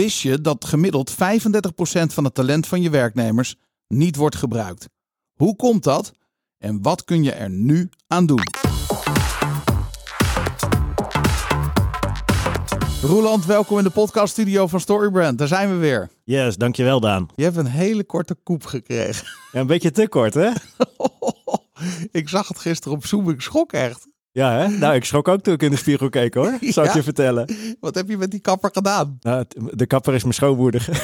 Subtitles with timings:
[0.00, 1.14] Wist je dat gemiddeld 35%
[2.06, 3.56] van het talent van je werknemers
[3.88, 4.88] niet wordt gebruikt?
[5.32, 6.12] Hoe komt dat
[6.58, 8.42] en wat kun je er nu aan doen?
[13.02, 15.38] Roeland, welkom in de podcaststudio van Storybrand.
[15.38, 16.10] Daar zijn we weer.
[16.24, 17.28] Yes, dankjewel Daan.
[17.34, 19.26] Je hebt een hele korte koep gekregen.
[19.52, 20.50] Ja, een beetje te kort hè?
[22.20, 24.06] ik zag het gisteren op Zoom, ik schrok echt.
[24.32, 24.68] Ja, hè?
[24.78, 26.52] Nou, ik schrok ook toen ik in de spiegel keek hoor.
[26.60, 26.96] Zal ik Ja?
[26.96, 27.54] je vertellen.
[27.80, 29.16] Wat heb je met die kapper gedaan?
[29.20, 30.88] Nou, de kapper is mijn schoonmoeder.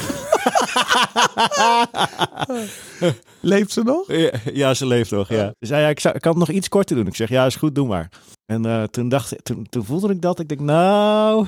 [3.41, 4.13] Leeft ze nog?
[4.13, 5.47] ja, ja, ze leeft nog, ja.
[5.61, 7.07] Ze zei, ja, ik, zou, ik kan het nog iets korter doen.
[7.07, 8.09] Ik zeg, ja, is goed, doe maar.
[8.47, 10.41] En eh, toen, dacht, toen, toen voelde ik dat.
[10.41, 11.47] Ik denk, nou...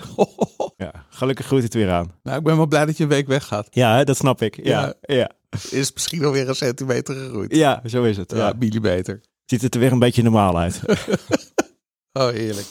[0.76, 2.10] Ja, gelukkig groeit het weer aan.
[2.22, 3.66] Nou, ik ben wel blij dat je een week weggaat.
[3.70, 4.64] Ja, hè, dat snap ik.
[4.64, 5.30] Ja, ja.
[5.70, 7.54] Is misschien alweer een centimeter gegroeid.
[7.56, 8.30] ja zo is het.
[8.30, 8.52] Ja, Ja.
[8.58, 9.20] millimeter.
[9.44, 10.80] Ziet het er weer een beetje normaal uit.
[12.12, 12.66] Oh, heerlijk.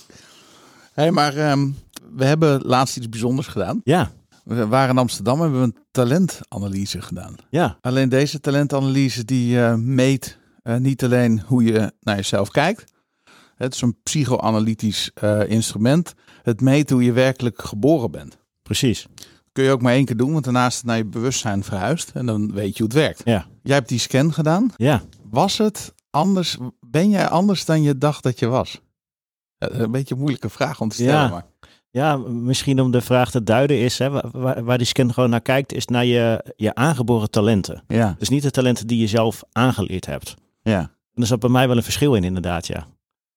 [0.93, 1.69] Hé, hey, maar ehm,
[2.15, 3.81] we hebben laatst iets bijzonders gedaan.
[3.83, 4.11] ja,
[4.43, 7.35] We waren in Amsterdam en hebben een talentanalyse gedaan.
[7.49, 12.83] ja, Alleen deze talentanalyse die eh, meet eh, niet alleen hoe je naar jezelf kijkt.
[13.55, 16.13] Het is een psychoanalytisch eh, instrument.
[16.43, 18.37] Het meet hoe je werkelijk geboren bent.
[18.63, 19.05] precies.
[19.51, 22.11] Kun je ook maar één keer doen, want daarna is het naar je bewustzijn verhuisd.
[22.13, 23.21] En dan weet je hoe het werkt.
[23.25, 24.71] Ja, Jij hebt die scan gedaan.
[24.75, 25.01] ja.
[25.29, 26.57] Was het anders?
[26.79, 28.81] Ben jij anders dan je dacht dat je was?
[29.57, 31.13] Ja, een beetje een moeilijke vraag om te stellen.
[31.13, 31.27] Ja.
[31.27, 31.45] Maar.
[31.91, 35.29] Ja, misschien om de vraag te duiden is, hè, wa- waar, waar die scan gewoon
[35.29, 37.83] naar kijkt, is naar je, je aangeboren talenten.
[37.87, 40.33] Ja, Dus niet de talenten die je zelf aangeleerd hebt.
[40.61, 40.79] ja.
[41.13, 42.87] En er zat bij mij wel een verschil in, inderdaad, ja.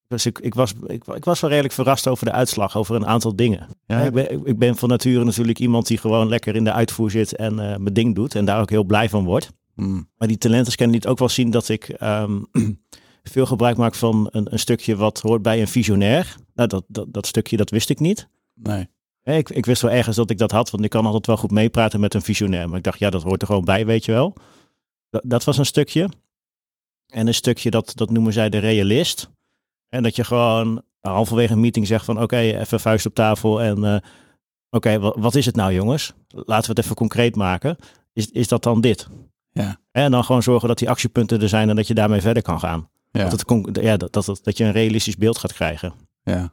[0.08, 3.06] Dus ik, ik, was, ik, ik was wel redelijk verrast over de uitslag, over een
[3.06, 3.68] aantal dingen.
[3.86, 3.98] ja.
[4.00, 7.36] ik, ben, ik ben van nature natuurlijk iemand die gewoon lekker in de uitvoer zit
[7.36, 8.34] en eh, mijn ding doet.
[8.34, 9.50] En daar ook heel blij van wordt.
[9.74, 10.08] Hmm.
[10.18, 12.40] Maar die talentenscan liet ook wel zien dat ik ehm,
[13.22, 16.36] veel gebruik maak van een, een stukje wat hoort bij een visionair.
[16.54, 18.28] Nou, dat, dat, dat stukje, dat wist ik niet.
[18.54, 18.88] Nee.
[19.22, 21.50] Ik, ik wist wel ergens dat ik dat had, want ik kan altijd wel goed
[21.50, 22.68] meepraten met een visionair.
[22.68, 24.34] Maar ik dacht, ja, dat hoort er gewoon bij, weet je wel.
[25.10, 26.08] Dat, dat was een stukje.
[27.06, 29.30] En een stukje, dat, dat noemen zij de realist.
[29.88, 33.84] En dat je gewoon halverwege een meeting zegt van, oké, even vuist op tafel en...
[33.84, 33.96] eh,
[34.72, 36.12] Oké, wa- wat is het nou jongens?
[36.28, 37.76] Laten we het even concreet maken.
[38.12, 39.08] Is, is dat dan dit?
[39.52, 39.80] Ja.
[39.92, 42.60] En dan gewoon zorgen dat die actiepunten er zijn en dat je daarmee verder kan
[42.60, 42.88] gaan.
[43.12, 43.28] Ja.
[43.28, 45.92] Dat, het, ja, dat, dat, dat je een realistisch beeld gaat krijgen.
[46.22, 46.52] ja.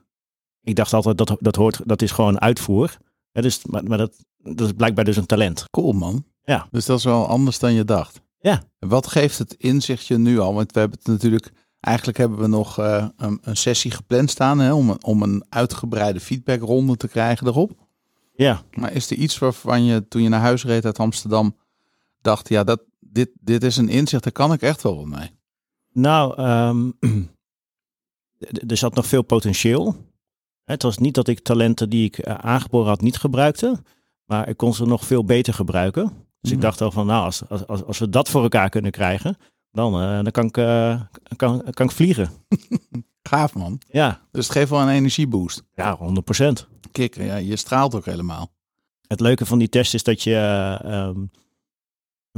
[0.62, 2.98] Ik dacht altijd dat dat hoort, dat is gewoon uitvoer.
[3.32, 5.66] Ja, dus, maar maar dat, dat is blijkbaar dus een talent.
[5.70, 6.26] Cool man.
[6.44, 6.68] Ja.
[6.72, 8.22] Dus dat is wel anders dan je dacht.
[8.40, 8.64] Ja.
[8.80, 10.54] Wat geeft het inzichtje nu al?
[10.54, 14.60] Want we hebben het natuurlijk, eigenlijk hebben we nog eh, een, een sessie gepland staan
[14.60, 17.88] hè, om, een- om een uitgebreide feedbackronde te krijgen erop.
[18.36, 21.56] Ja, Maar is er iets waarvan je toen je naar huis reed uit Amsterdam
[22.22, 25.32] dacht, ja, dat, dit, dit is een inzicht, daar kan ik echt wel wat mee.
[25.98, 26.92] Nou, ehm,
[28.68, 29.96] er zat nog veel potentieel.
[30.64, 33.82] Het was niet dat ik talenten die ik eh, aangeboren had niet gebruikte,
[34.26, 36.04] maar ik kon ze nog veel beter gebruiken.
[36.42, 36.66] Dus ik Mhm.
[36.66, 39.38] dacht al van, nou, als, als, als, we dat voor elkaar kunnen krijgen,
[39.72, 41.02] dan, eh, dan kan, ik, eh,
[41.36, 42.30] kan, kan ik vliegen.
[43.30, 43.80] Gaaf man.
[43.88, 45.64] Ja, Dus het geeft wel een energieboost.
[45.74, 46.68] ja, 100 procent.
[46.92, 48.52] Kikker, ja, je straalt ook helemaal.
[49.08, 51.26] Het leuke van die test is dat je eh, ehm,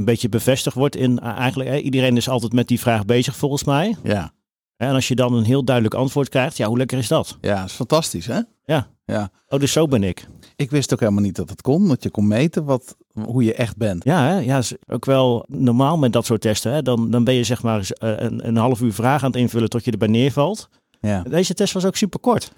[0.00, 3.36] een beetje bevestigd wordt in eh, eigenlijk, eh, iedereen is altijd met die vraag bezig
[3.36, 3.96] volgens mij.
[4.02, 4.32] Ja,
[4.76, 7.38] En als je dan een heel duidelijk antwoord krijgt, ja, hoe lekker is dat?
[7.40, 8.40] ja, is fantastisch hè?
[8.64, 8.88] Ja.
[9.04, 9.30] Ja.
[9.48, 10.26] Oh, dus zo ben ik.
[10.56, 13.54] Ik wist ook helemaal niet dat het kon, dat je kon meten wat, hoe je
[13.54, 14.04] echt bent.
[14.04, 14.38] Ja, hè?
[14.38, 16.72] ja, is ook wel normaal met dat soort testen.
[16.72, 16.82] Hè?
[16.82, 19.68] Dan, dan ben je zeg maar eh, een, een half uur vragen aan het invullen
[19.68, 20.68] tot je erbij neervalt.
[21.00, 21.22] Ja.
[21.22, 22.52] Deze test was ook super kort.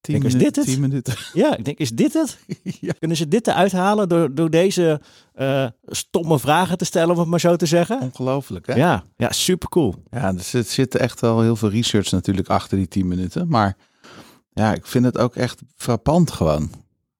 [0.00, 0.64] Tien is minuten, dit het?
[0.64, 1.14] Tien minuten.
[1.32, 2.38] Ja, ik denk, is dit het?
[2.80, 2.92] ja.
[2.98, 5.00] Kunnen ze dit eruit halen door, door deze
[5.34, 8.00] eh, stomme vragen te stellen, om het maar zo te zeggen?
[8.00, 8.74] Ongelooflijk hè?
[8.74, 9.94] Ja, ja super cool.
[10.10, 13.48] Ja, dus er zit echt wel heel veel research natuurlijk achter die 10 minuten.
[13.48, 13.76] Maar
[14.52, 16.70] ja, ik vind het ook echt frappant gewoon.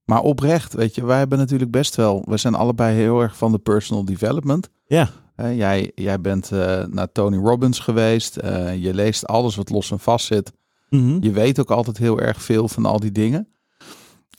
[0.05, 2.23] Maar oprecht, weet je, wij hebben natuurlijk best wel...
[2.27, 4.69] We zijn allebei heel erg van de personal development.
[4.87, 8.37] Ja, jij, jij bent eh, naar Tony Robbins geweest.
[8.37, 10.53] eh, je leest alles wat los en vast zit.
[10.91, 11.17] Mhm.
[11.21, 13.49] Je weet ook altijd heel erg veel van al die dingen.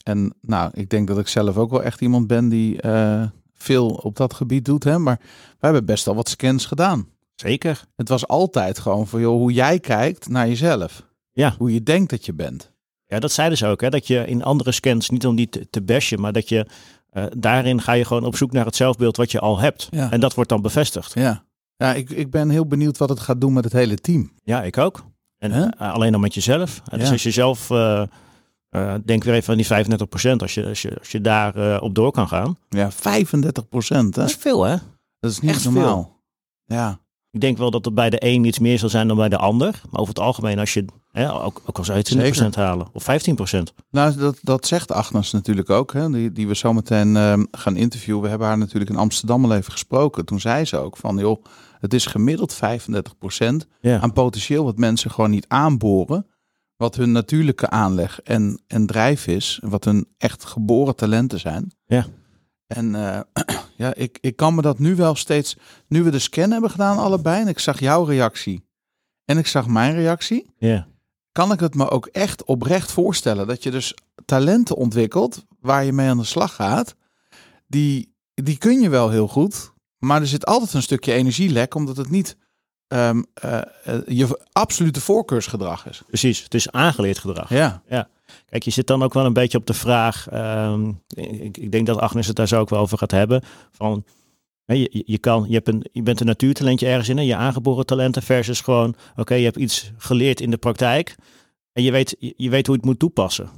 [0.02, 3.22] En nou, ik denk dat ik zelf ook wel echt iemand ben die eh,
[3.54, 4.84] veel op dat gebied doet.
[4.84, 4.98] Hè?
[4.98, 5.18] Maar
[5.50, 7.08] we hebben best al wat scans gedaan.
[7.34, 7.84] zeker.
[7.96, 11.08] Het was altijd gewoon van joh, hoe jij kijkt naar jezelf.
[11.32, 11.54] Ja.
[11.58, 12.72] Hoe je denkt dat je bent.
[13.06, 13.80] Ja, dat zeiden ze ook.
[13.80, 13.88] Hè?
[13.88, 16.66] Dat je in andere scans, niet om die te, te bashen, maar dat je
[17.10, 19.88] eh, daarin ga je gewoon op zoek naar het zelfbeeld wat je al hebt.
[19.90, 20.10] Ja.
[20.10, 21.14] En dat wordt dan bevestigd.
[21.14, 21.44] Ja,
[21.76, 24.32] ja ik, ik ben heel benieuwd wat het gaat doen met het hele team.
[24.42, 25.04] Ja, ik ook.
[25.40, 26.80] En eh, alleen dan met jezelf.
[26.80, 28.04] Dus als je zelf, eh,
[29.04, 31.94] denk weer even aan die 35 procent, als je, als je, als je daar op
[31.94, 32.58] door kan gaan.
[32.68, 34.14] Ja, 35 procent.
[34.14, 34.76] Dat is veel hè?
[35.20, 36.20] Dat is niet echt normaal.
[36.64, 37.00] Ja.
[37.30, 39.36] Ik denk wel dat het bij de een iets meer zal zijn dan bij de
[39.36, 39.80] ander.
[39.90, 42.86] Maar over het algemeen, als je hè, ook, ook al zou je het 20% halen
[42.92, 43.62] of 15%.
[43.90, 48.22] Nou, dat, dat zegt Agnes natuurlijk ook, hè, die, die we zometeen uh, gaan interviewen.
[48.22, 50.24] We hebben haar natuurlijk in Amsterdam al even gesproken.
[50.24, 51.44] Toen zei ze ook van, joh,
[51.80, 54.00] het is gemiddeld 35% Ja.
[54.00, 56.26] aan potentieel wat mensen gewoon niet aanboren.
[56.76, 59.60] Wat hun natuurlijke aanleg en, en drijf is.
[59.62, 61.72] Wat hun echt geboren talenten zijn.
[61.86, 62.06] Ja.
[62.66, 63.20] En eh,
[63.76, 65.56] ja, ik, ik kan me dat nu wel steeds...
[65.88, 68.68] Nu we de scan hebben gedaan allebei en ik zag jouw reactie.
[69.24, 70.50] En ik zag mijn reactie.
[70.58, 70.86] Ja.
[71.32, 73.46] Kan ik het me ook echt oprecht voorstellen.
[73.46, 73.94] Dat je dus
[74.24, 76.94] talenten ontwikkelt waar je mee aan de slag gaat.
[77.66, 79.72] Die, die kun je wel heel goed.
[80.00, 81.74] Maar er zit altijd een stukje energielek.
[81.74, 82.36] Omdat het niet
[82.86, 86.02] ehm, eh, eh, je absolute voorkeursgedrag is.
[86.06, 87.48] Precies, het is aangeleerd gedrag.
[87.48, 87.82] Ja.
[88.46, 90.28] Kijk, je zit dan ook wel een beetje op de vraag.
[90.28, 93.42] ehm, ik, ik denk dat Agnes het daar zo ook wel over gaat hebben.
[93.72, 94.04] Van,
[94.64, 98.22] je, je, kan, je, hebt een, je bent een natuurtalentje ergens in, je aangeboren talenten
[98.22, 101.14] versus gewoon, oké, je hebt iets geleerd in de praktijk
[101.72, 103.50] en je weet, je, je weet hoe je het moet toepassen.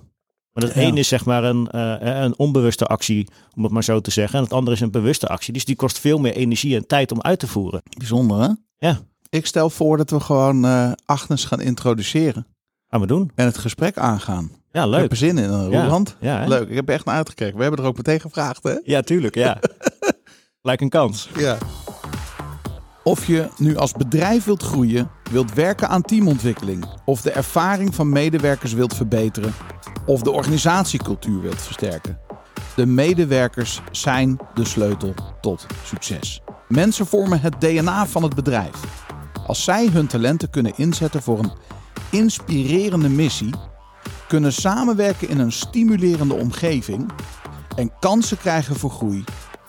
[0.52, 0.72] Maar Ja.
[0.72, 4.38] één is zeg maar een, eh, een onbewuste actie, om het maar zo te zeggen.
[4.38, 5.52] En het andere is een bewuste actie.
[5.52, 7.82] Dus die kost veel meer energie en tijd om uit te voeren.
[7.98, 8.48] Bijzonder hè?
[8.88, 8.98] Ja.
[9.28, 12.46] Ik stel voor dat we gewoon eh Agnes gaan introduceren.
[12.88, 13.30] Gaan we doen.
[13.34, 14.50] En het gesprek aangaan.
[14.72, 15.00] Ja, Ik leuk.
[15.00, 15.82] heb er zin in, eh, Ja.
[15.82, 16.16] Roland.
[16.20, 16.46] Ja?
[16.46, 17.56] Leuk, ik heb er echt naar uitgekeken.
[17.56, 18.74] We hebben er ook meteen gevraagd hè?
[18.84, 19.34] Ja, tuurlijk.
[19.34, 19.58] Ja.
[20.62, 21.28] Lijkt een kans.
[21.38, 21.58] Ja.
[23.04, 28.08] Of je nu als bedrijf wilt groeien, wilt werken aan teamontwikkeling, of de ervaring van
[28.08, 29.52] medewerkers wilt verbeteren,
[30.06, 32.18] of de organisatiecultuur wilt versterken.
[32.76, 36.42] De medewerkers zijn de sleutel tot succes.
[36.68, 39.04] Mensen vormen het DNA van het bedrijf.
[39.46, 41.52] Als zij hun talenten kunnen inzetten voor een
[42.10, 43.54] inspirerende missie,
[44.28, 47.10] kunnen samenwerken in een stimulerende omgeving
[47.76, 49.24] en kansen krijgen voor groei,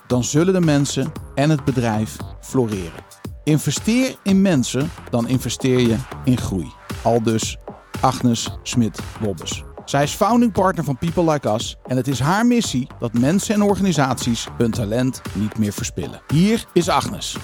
[0.08, 3.13] dan zullen de mensen en het bedrijf floreren.
[3.44, 6.72] Investeer in mensen, dan investeer je in groei.
[7.04, 7.58] Aldus
[8.02, 9.64] Agnes Smit-Wobbes.
[9.86, 13.56] Zij is founding partner van People Like Us en het is haar missie dat mensen
[13.56, 16.22] en organisaties hun talent niet meer verspillen.
[16.28, 17.38] Hier is Agnes.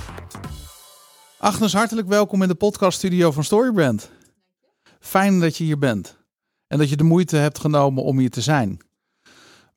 [1.38, 4.12] Agnes, hartelijk welkom in de podcaststudio van Storybrand.
[5.00, 6.18] Fijn dat je hier bent
[6.68, 8.78] en dat je de moeite hebt genomen om hier te zijn.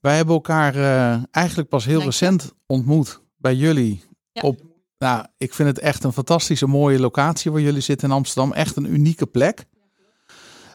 [0.00, 4.42] Wij hebben elkaar eh, eigenlijk pas heel recent ontmoet bij jullie Ja.
[4.42, 4.70] op
[5.02, 8.52] nou, ik vind het echt een fantastische mooie locatie waar jullie zitten in Amsterdam.
[8.52, 9.64] Echt een unieke plek.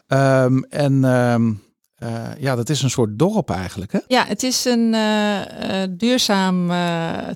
[0.06, 1.52] Ehm, en ehm,
[1.94, 3.98] eh, ja, dat is een soort dorp eigenlijk, hè?
[4.06, 6.66] Ja, het is een eh, eh, duurzaam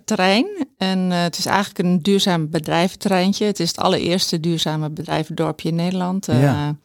[0.05, 0.67] terrein.
[0.77, 3.45] En het is eigenlijk een duurzaam bedrijventerreintje.
[3.45, 6.27] Het is het allereerste duurzame bedrijvendorpje in Nederland.
[6.27, 6.77] Ja.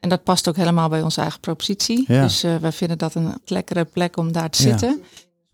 [0.00, 2.04] En dat past ook helemaal bij onze eigen propositie.
[2.06, 2.22] Ja.
[2.22, 5.02] Dus wij vinden dat een lekkere plek om daar te zitten.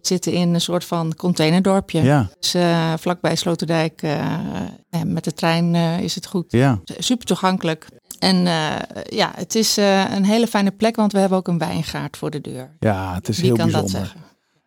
[0.06, 2.02] Zitten in een soort van containerdorpje.
[2.02, 4.02] Ja, Dus eh, vlakbij Sloterdijk,
[4.90, 6.52] en met de trein is het goed.
[6.52, 6.80] ja.
[6.84, 7.86] Super toegankelijk.
[8.18, 8.36] En
[9.08, 12.40] ja, het is een hele fijne plek, want we hebben ook een wijngaard voor de
[12.40, 12.76] deur.
[12.78, 14.20] ja het is Wie heel kan dat zeggen?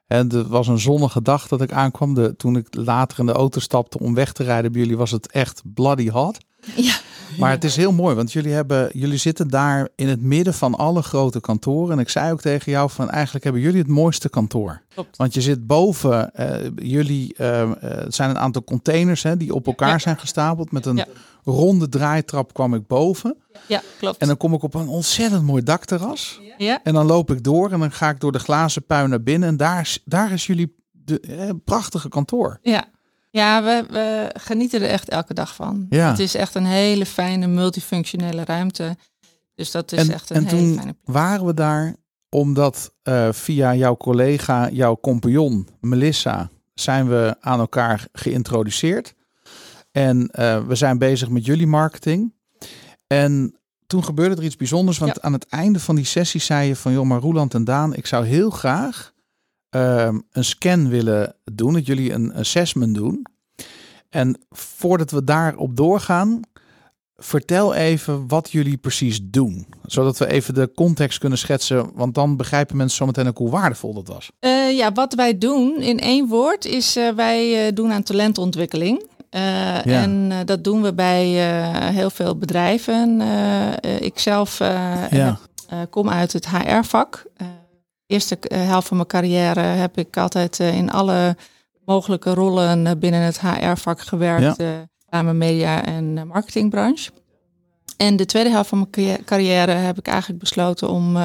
[0.07, 2.13] En het was een zonnige dag dat ik aankwam.
[2.13, 5.12] De, toen ik later in de auto stapte om weg te rijden bij jullie, was
[5.12, 6.38] het echt bloody hot.
[6.75, 6.95] Ja.
[7.38, 10.75] Maar het is heel mooi, want jullie, hebben, jullie zitten daar in het midden van
[10.75, 11.91] alle grote kantoren.
[11.94, 14.81] En ik zei ook tegen jou van eigenlijk hebben jullie het mooiste kantoor.
[14.94, 15.18] Klopt.
[15.18, 19.53] Want je zit boven, eh, jullie, eh, eh, het zijn een aantal containers hè, die
[19.53, 20.00] op elkaar Ja.
[20.00, 20.71] zijn gestapeld.
[20.71, 21.06] Met een Ja.
[21.44, 23.36] ronde draaitrap kwam ik boven.
[23.68, 24.18] Ja, klopt.
[24.18, 26.41] En dan kom ik op een ontzettend mooi dakterras.
[26.57, 29.24] ja, En dan loop ik door en dan ga ik door de glazen puin naar
[29.24, 29.50] binnen.
[29.50, 32.59] En daar, is- daar is jullie de, eh, prachtige kantoor.
[32.62, 32.86] ja.
[33.33, 35.86] Ja we, we genieten er echt elke dag van.
[35.89, 36.10] Ja.
[36.10, 38.98] Het is echt een hele fijne multifunctionele ruimte.
[39.55, 41.15] Dus dat is En, echt een en hele toen fijne plek.
[41.15, 41.96] waren we daar
[42.29, 49.13] omdat eh, via jouw collega, jouw compagnon Melissa, zijn we aan elkaar geïntroduceerd.
[49.91, 52.34] En eh, we zijn bezig met jullie marketing.
[53.07, 53.57] En
[53.88, 55.22] toen gebeurde er iets bijzonders, want Ja.
[55.22, 58.05] aan het einde van die sessie zei je van, joh, maar Roeland en Daan, ik
[58.05, 59.12] zou heel graag
[59.74, 63.25] ehm, een scan willen doen, dat jullie een assessment doen.
[64.10, 66.39] En voordat we daarop doorgaan,
[67.15, 69.68] vertel even wat jullie precies doen.
[69.86, 73.94] Zodat we even de context kunnen schetsen, want dan begrijpen mensen zometeen ook hoe waardevol
[73.94, 74.32] dat was.
[74.39, 79.06] Eh, ja, wat wij doen in één woord is eh, wij eh, doen aan talentontwikkeling.
[79.30, 81.25] Eh, En dat doen we bij
[81.94, 83.22] heel veel bedrijven.
[83.22, 84.58] Eh, ik zelf
[85.10, 85.38] Ja.
[85.89, 87.25] kom uit het HR-vak.
[88.13, 91.38] De eerste eh, helft van mijn carrière heb ik altijd eh, in alle
[91.86, 94.58] mogelijke rollen eh, binnen het HR-vak gewerkt.
[94.60, 94.67] eh
[95.10, 97.12] samen media en marketingbranche.
[97.98, 101.17] En de tweede helft van mijn carri- carrière heb ik eigenlijk besloten om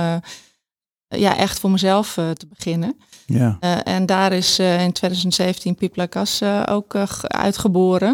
[1.08, 2.96] ja, echt voor mezelf te beginnen.
[3.26, 3.58] Ja.
[3.82, 8.08] En daar is in 2017 People Like Us, eh, ook ge- uitgeboren.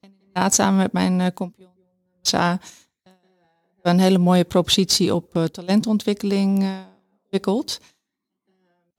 [0.00, 1.70] En in inderdaad samen met mijn compagnon
[2.22, 2.58] Sa
[3.82, 6.66] een hele mooie propositie op talentontwikkeling
[7.22, 7.80] ontwikkeld.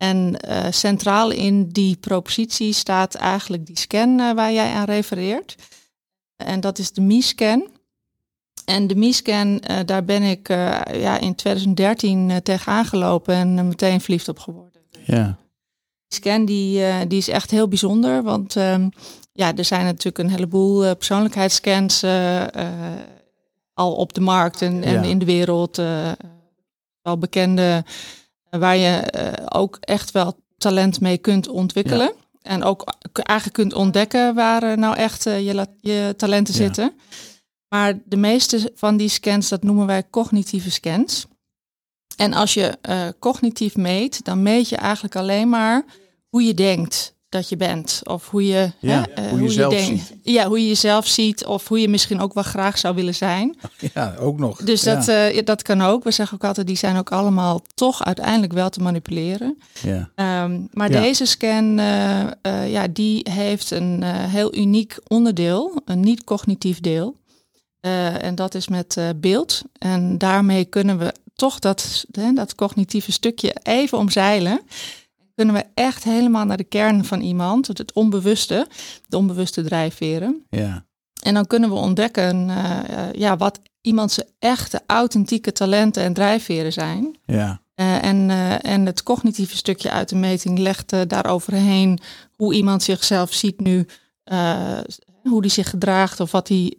[0.03, 0.35] En
[0.69, 5.55] centraal in die propositie staat eigenlijk die scan waar jij aan refereert.
[6.35, 7.67] En dat is de MI-scan.
[8.65, 14.01] En de MISCAN, uh, daar ben ik ja, in 2013 uh, tegenaan gelopen en meteen
[14.01, 14.81] verliefd op geworden.
[15.05, 15.37] Ja.
[16.07, 18.89] Die scan die, die is echt heel bijzonder, want ehm,
[19.33, 22.03] ja, er zijn natuurlijk een heleboel persoonlijkheidsscans
[23.73, 25.81] al op de markt en, en in de wereld.
[27.01, 27.83] al bekende,
[28.59, 29.03] waar je
[29.49, 32.13] ook echt wel talent mee kunt ontwikkelen.
[32.15, 32.21] Ja.
[32.41, 36.59] En ook eigenlijk kunt ontdekken waar nou echt je, je talenten ja.
[36.59, 36.93] zitten.
[37.69, 41.25] Maar de meeste van die scans, dat noemen wij cognitieve scans.
[42.15, 45.85] En als je uh, cognitief meet, dan meet je eigenlijk alleen maar
[46.29, 48.01] hoe je denkt dat je bent.
[48.03, 50.05] Of hoe je, ja, hè, uh, hoe, je, je denkt.
[50.05, 50.13] Ziet.
[50.21, 51.45] Ja, hoe je jezelf ziet.
[51.45, 53.55] Of hoe je misschien ook wel graag zou willen zijn.
[53.93, 54.57] Ja, ook nog.
[54.63, 56.03] Dus dat, uh, dat kan ook.
[56.03, 59.57] We zeggen ook altijd, die zijn ook allemaal toch uiteindelijk wel te manipuleren.
[59.81, 60.43] Ja.
[60.43, 61.01] Um, maar ja.
[61.01, 61.75] deze scan,
[62.67, 65.81] ja, die heeft een heel uniek onderdeel.
[65.85, 67.15] Een niet-cognitief deel.
[67.79, 69.61] En dat is met beeld.
[69.77, 74.61] En daarmee kunnen we toch dat, hè, dat cognitieve stukje even omzeilen.
[75.35, 78.67] Kunnen we echt helemaal naar de kern van iemand, het onbewuste,
[79.07, 80.45] de onbewuste drijfveren.
[80.49, 80.85] Ja.
[81.21, 82.79] En dan kunnen we ontdekken uh,
[83.11, 87.17] ja, wat iemands echte, authentieke talenten en drijfveren zijn.
[87.25, 87.61] Ja.
[87.75, 88.29] en,
[88.61, 91.99] en het cognitieve stukje uit de meting legt daaroverheen
[92.35, 93.85] hoe iemand zichzelf ziet nu,
[95.23, 96.77] hoe die zich gedraagt of wat hij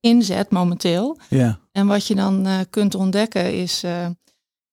[0.00, 1.18] inzet momenteel.
[1.28, 1.58] Ja.
[1.72, 3.84] En wat je dan kunt ontdekken is,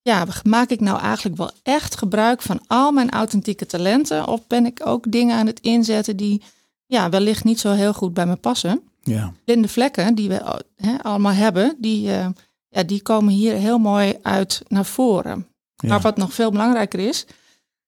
[0.02, 4.28] ja, maak ik nou eigenlijk wel echt gebruik van al mijn authentieke talenten?
[4.28, 6.42] Of ben ik ook dingen aan het inzetten die
[6.86, 8.82] ja, wellicht niet zo heel goed bij me passen?
[9.04, 9.34] Ja.
[9.46, 12.28] Blinde vlekken die we he, allemaal hebben, die, uh,
[12.70, 15.48] ja, die komen hier heel mooi uit naar voren.
[15.76, 15.90] Ja.
[15.90, 17.26] Maar wat nog veel belangrijker is,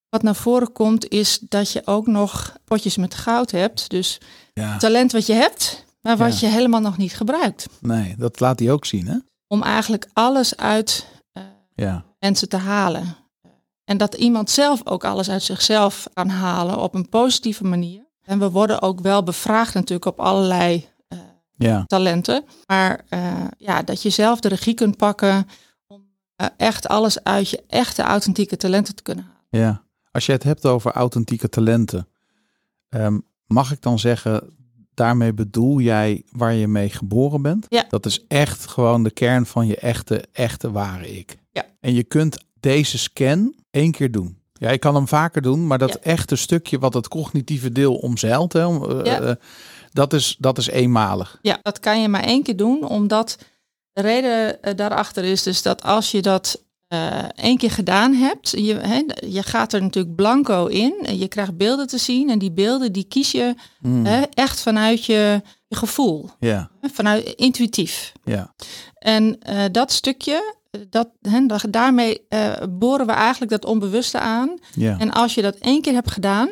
[0.10, 3.89] wat naar voren komt, is dat je ook nog potjes met goud hebt.
[3.89, 4.20] Dus
[4.53, 4.77] ja.
[4.77, 6.48] talent wat je hebt, maar wat ja.
[6.48, 7.67] je helemaal nog niet gebruikt.
[7.79, 9.17] Nee, dat laat hij ook zien, hè?
[9.48, 11.05] Om eigenlijk alles uit
[11.75, 12.06] ja.
[12.20, 13.15] mensen te halen.
[13.84, 18.06] En dat iemand zelf ook alles uit zichzelf kan halen op een positieve manier.
[18.22, 21.20] En we worden ook wel bevraagd natuurlijk op allerlei uh,
[21.56, 21.84] ja.
[21.88, 22.46] talenten.
[22.65, 25.48] Maar uh, ja, dat je zelf de regie kunt pakken
[25.88, 26.06] om
[26.58, 29.68] echt alles uit je echte authentieke talenten te kunnen halen.
[29.68, 32.08] Ja, als je het hebt over authentieke talenten,
[32.89, 34.53] um, mag ik dan zeggen
[34.94, 37.65] daarmee bedoel jij waar je mee geboren bent.
[37.70, 37.86] Ja.
[37.89, 41.38] Dat is echt gewoon de kern van je echte, echte ware ik.
[41.53, 41.65] Ja.
[41.79, 44.41] En je kunt deze scan één keer doen.
[44.53, 46.00] Ja, ik kan hem vaker doen, maar dat Ja.
[46.12, 49.19] echte stukje wat het cognitieve deel omzeilt, hè, eh, Ja.
[49.22, 49.36] eh,
[49.91, 51.39] dat, is, dat is eenmalig.
[51.41, 53.38] Ja, dat kan je maar één keer doen, omdat
[53.93, 56.62] de reden eh, daarachter is dus dat als je dat
[57.36, 61.57] één keer gedaan hebt, je, hè, je gaat er natuurlijk blanco in en je krijgt
[61.57, 64.05] beelden te zien en die beelden die kies je Mm.
[64.05, 68.12] hè, echt vanuit je, je gevoel, Ja, vanuit intuïtief.
[68.24, 68.53] ja,
[68.93, 69.39] En
[69.72, 70.55] dat stukje,
[70.89, 74.58] dat, hè, da- daarmee eh, boren we eigenlijk dat onbewuste aan.
[74.75, 75.00] ja.
[75.00, 76.50] En als je dat één keer hebt gedaan,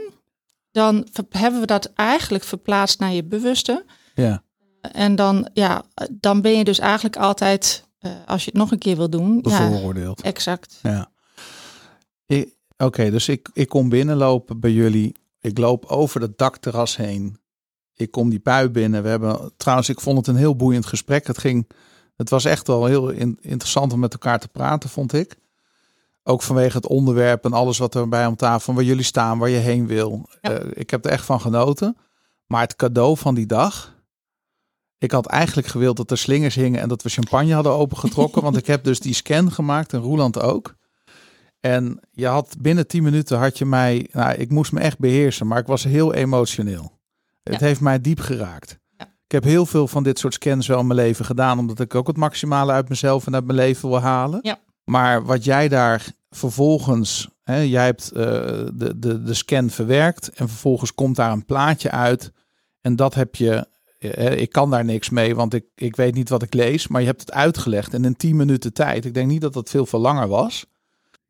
[0.71, 3.85] dan hebben we dat eigenlijk verplaatst naar je bewuste.
[4.15, 4.43] ja.
[4.81, 8.77] En dan, ja, dan ben je dus eigenlijk altijd, eh, als je het nog een
[8.77, 10.21] keer wil doen, ja, Bevooroordeeld.
[10.21, 10.79] exact.
[10.83, 11.09] Ja.
[12.77, 15.15] Oké, dus ik, ik kom binnenlopen bij jullie.
[15.39, 17.37] Ik loop over dat dakterras heen.
[17.95, 19.03] Ik kom die pui binnen.
[19.03, 21.27] We hebben trouwens, ik vond het een heel boeiend gesprek.
[21.27, 21.67] Het ging,
[22.21, 25.35] het was echt wel heel in- interessant om met elkaar te praten, vond ik.
[26.23, 29.49] Ook vanwege het onderwerp en alles wat er bij om tafel, waar jullie staan, waar
[29.49, 30.29] je heen wil.
[30.41, 30.51] Ja.
[30.51, 31.97] Eh, ik heb er echt van genoten.
[32.45, 33.99] Maar het cadeau van die dag.
[34.97, 38.41] Ik had eigenlijk gewild dat er slingers hingen en dat we champagne hadden opengetrokken.
[38.47, 40.75] want ik heb dus die scan gemaakt en Roeland ook.
[41.59, 45.47] En je had binnen 10 minuten had je mij, nou, ik moest me echt beheersen,
[45.47, 46.99] maar ik was heel emotioneel.
[47.43, 48.79] Het heeft mij diep geraakt.
[49.31, 51.95] Ik heb heel veel van dit soort scans wel in mijn leven gedaan, omdat ik
[51.95, 54.39] ook het maximale uit mezelf en uit mijn leven wil halen.
[54.41, 54.59] Ja.
[54.83, 58.23] Maar wat jij daar vervolgens, hè, jij hebt eh,
[58.73, 62.31] de, de, de scan verwerkt en vervolgens komt daar een plaatje uit.
[62.81, 66.29] En dat heb je, eh, ik kan daar niks mee, want ik, ik weet niet
[66.29, 69.05] wat ik lees, maar je hebt het uitgelegd en in 10 minuten tijd.
[69.05, 70.65] Ik denk niet dat dat veel, veel langer was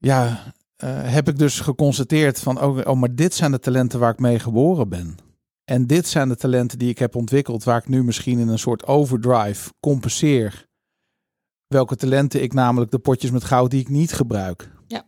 [0.02, 4.12] ja, eh, heb ik dus geconstateerd van, oh, oh, maar dit zijn de talenten waar
[4.12, 5.18] ik mee geboren ben.
[5.66, 8.60] En dit zijn de talenten die ik heb ontwikkeld, waar ik nu misschien in een
[8.60, 10.66] soort overdrive compenseer.
[11.68, 14.72] Welke talenten ik namelijk de potjes met goud die ik niet gebruik.
[14.88, 15.06] Ja.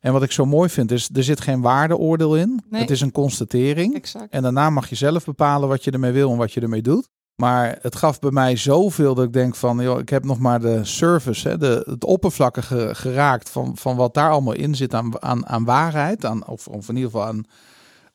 [0.00, 2.62] En wat ik zo mooi vind is, er zit geen waardeoordeel in.
[2.70, 2.80] Nee.
[2.80, 3.94] Het is een constatering.
[3.94, 4.32] Exact.
[4.32, 7.08] En daarna mag je zelf bepalen wat je ermee wil en wat je ermee doet.
[7.40, 10.60] Maar het gaf bij mij zoveel dat ik denk van, joh, ik heb nog maar
[10.60, 15.22] de service, hè, de, het oppervlakkige geraakt van, van wat daar allemaal in zit aan,
[15.22, 17.44] aan, aan waarheid, aan, of, of in ieder geval aan,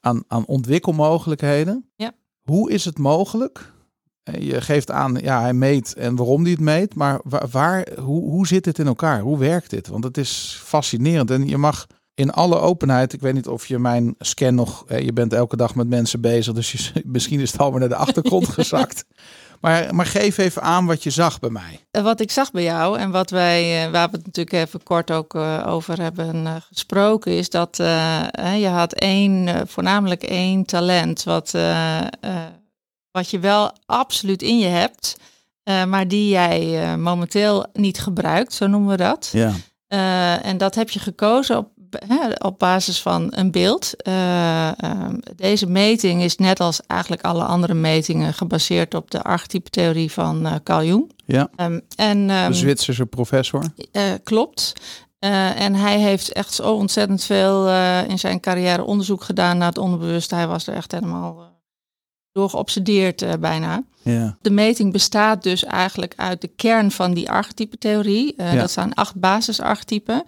[0.03, 1.89] aan, aan ontwikkelmogelijkheden.
[1.95, 2.12] Ja.
[2.41, 3.72] Hoe is het mogelijk?
[4.39, 8.29] Je geeft aan, ja, hij meet en waarom hij het meet, maar waar, waar hoe,
[8.29, 9.19] hoe zit het in elkaar?
[9.19, 9.88] Hoe werkt dit?
[9.88, 13.79] Want het is fascinerend en je mag in alle openheid, ik weet niet of je
[13.79, 17.62] mijn scan nog, je bent elke dag met mensen bezig, dus je, misschien is het
[17.62, 19.05] alweer naar de achtergrond gezakt.
[19.63, 21.79] Maar, maar geef even aan wat je zag bij mij.
[21.91, 24.84] Eh, Wat ik zag bij jou en wat wij, eh, waar we het natuurlijk even
[24.84, 27.88] kort ook eh, over hebben eh, gesproken, is dat eh,
[28.32, 32.08] hè, je had één, eh, voornamelijk één talent, wat, eh, eh,
[33.12, 35.17] wat je wel absoluut in je hebt,
[35.63, 39.29] eh, maar die jij eh, momenteel niet gebruikt, zo noemen we dat.
[39.32, 39.51] Ja,
[39.88, 41.67] Eh, en dat heb je gekozen op,
[42.08, 44.04] hè, op basis van een beeld.
[44.04, 50.12] Eh, ehm, deze meting is net als eigenlijk alle andere metingen gebaseerd op de archetype-theorie
[50.12, 51.12] van eh, Carl Jung.
[51.26, 51.50] ja.
[51.56, 53.64] Ehm, en, ehm, de Zwitserse professor.
[53.92, 54.74] eh, klopt.
[55.56, 57.70] En hij heeft echt zo ontzettend veel
[58.08, 60.36] in zijn carrière onderzoek gedaan naar het onderbewuste.
[60.36, 61.52] Hij was er echt helemaal
[62.32, 63.84] door geobsedeerd bijna.
[64.02, 68.34] Ja, De meting bestaat dus eigenlijk uit de kern van die archetype-theorie.
[68.38, 68.60] Eh, Ja.
[68.60, 70.24] Dat zijn acht basisarchetypen.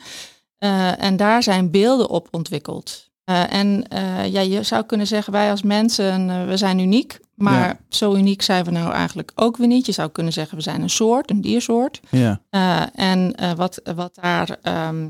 [0.57, 3.09] Eh, en daar zijn beelden op ontwikkeld.
[3.23, 7.19] Eh, en eh, ja, je zou kunnen zeggen, wij als mensen, we zijn uniek.
[7.35, 7.79] Maar Ja.
[7.89, 9.85] zo uniek zijn we nou eigenlijk ook weer niet.
[9.85, 11.99] Je zou kunnen zeggen, we zijn een soort, een diersoort.
[12.09, 12.41] ja,
[12.93, 15.09] en wat, wat daar ehm,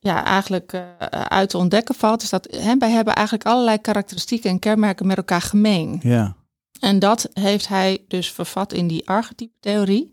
[0.00, 0.82] ja, eigenlijk
[1.28, 5.16] uit te ontdekken valt, is dat hè, wij hebben eigenlijk allerlei karakteristieken en kenmerken met
[5.16, 6.00] elkaar gemeen.
[6.02, 6.36] ja,
[6.80, 10.10] En dat heeft hij dus vervat in die archetype-theorie.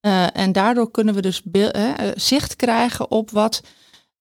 [0.00, 1.42] Eh, en daardoor kunnen we dus
[2.14, 3.60] zicht krijgen op wat,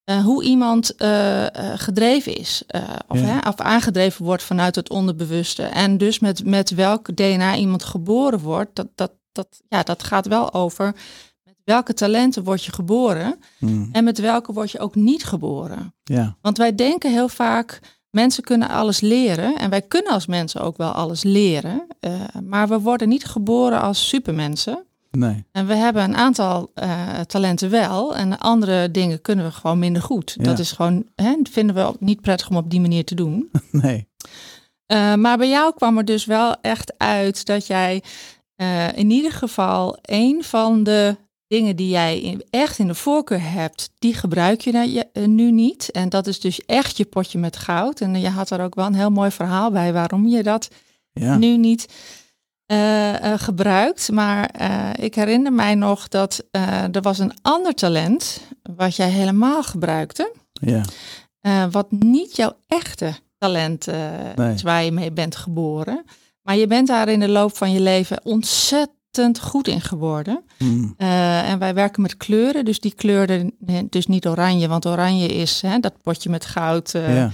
[0.08, 2.64] eh, hoe iemand eh, eh, gedreven is.
[3.08, 3.26] of, Ja.
[3.26, 5.64] hè, of aangedreven wordt vanuit het onderbewuste.
[5.64, 10.28] En dus met, met welk DNA iemand geboren wordt, dat, dat, dat, ja, dat gaat
[10.28, 10.96] wel over
[11.44, 15.94] met welke talenten word je geboren mm, en met welke word je ook niet geboren.
[16.04, 19.58] ja, Want wij denken heel vaak, mensen kunnen alles leren.
[19.58, 21.88] En wij kunnen als mensen ook wel alles leren.
[22.44, 24.86] maar we worden niet geboren als supermensen.
[25.12, 28.16] Nee, En we hebben een aantal eh, talenten wel.
[28.16, 30.36] En andere dingen kunnen we gewoon minder goed.
[30.38, 30.44] Ja.
[30.44, 33.52] Dat is gewoon, hè, vinden we ook niet prettig om op die manier te doen.
[33.72, 34.08] nee,
[34.86, 38.04] Eh, maar bij jou kwam er dus wel echt uit dat jij
[38.56, 41.18] eh, in ieder geval een van de
[41.48, 45.92] dingen die jij echt in de voorkeur hebt, die gebruik je nu niet.
[45.92, 48.02] En dat is dus echt je potje met goud.
[48.02, 50.70] En je had er ook wel een heel mooi verhaal bij waarom je dat
[51.12, 51.88] ja, nu niet
[52.68, 54.12] eh, eh, gebruikt.
[54.12, 56.44] Maar eh, ik herinner mij nog dat
[56.92, 58.42] er was een ander talent
[58.76, 60.34] wat jij helemaal gebruikte.
[60.52, 60.84] ja,
[61.72, 63.86] wat niet jouw echte talent
[64.36, 64.54] Nee.
[64.54, 66.04] is waar je mee bent geboren.
[66.42, 70.44] Maar je bent daar in de loop van je leven ontzettend goed in geworden.
[70.58, 73.54] mm, Eh, en wij werken met kleuren, dus die kleuren,
[73.90, 77.32] dus niet oranje, want oranje is hè, dat potje met goud ja.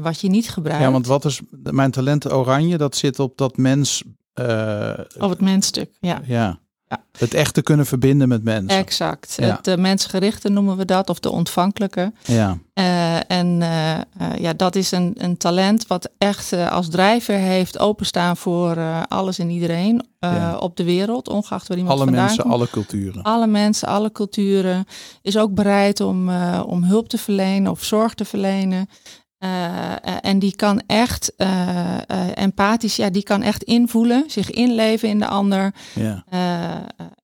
[0.00, 0.82] wat je niet gebruikt.
[0.82, 1.40] Ja, want wat is
[1.70, 2.76] mijn talent oranje?
[2.78, 4.02] Dat zit op dat mens,
[4.36, 6.20] eh, Op het mensstuk, ja.
[6.26, 7.02] ja, Ja.
[7.18, 8.78] het echte kunnen verbinden met mensen.
[8.78, 9.34] Exact.
[9.36, 9.46] Ja.
[9.56, 12.12] Het uh, mensgerichte noemen we dat, of de ontvankelijke.
[12.24, 13.98] Ja, Uh, en uh, uh,
[14.38, 19.02] ja, dat is een, een talent wat echt uh, als drijver heeft openstaan voor uh,
[19.08, 20.56] alles en iedereen Ja.
[20.56, 22.54] op de wereld, ongeacht waar iemand alle vandaan mensen, komt.
[22.54, 23.22] alle culturen.
[23.22, 24.84] Alle mensen, alle culturen.
[25.22, 28.88] Is ook bereid om, uh, om hulp te verlenen of zorg te verlenen.
[29.46, 31.98] Uh, en die kan echt uh,
[32.34, 35.74] empathisch, ja, die kan echt invoelen, zich inleven in de ander.
[35.94, 36.24] Ja.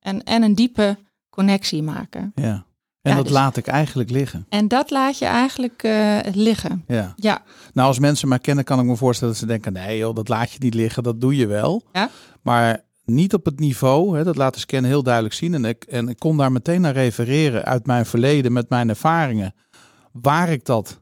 [0.00, 0.98] en, en een diepe
[1.30, 2.32] connectie maken.
[2.34, 2.64] Ja.
[3.02, 4.46] En ja, dat dus, laat ik eigenlijk liggen.
[4.48, 6.84] En dat laat je eigenlijk uh, liggen.
[6.86, 7.12] Ja.
[7.16, 7.42] ja.
[7.72, 10.28] Nou, als mensen mij kennen, kan ik me voorstellen dat ze denken: nee, joh, dat
[10.28, 11.82] laat je niet liggen, dat doe je wel.
[11.92, 12.10] Ja.
[12.42, 15.54] Maar niet op het niveau, hè, dat laat de scan heel duidelijk zien.
[15.54, 19.54] En ik, en ik kon daar meteen naar refereren uit mijn verleden met mijn ervaringen.
[20.12, 21.00] Waar ik dat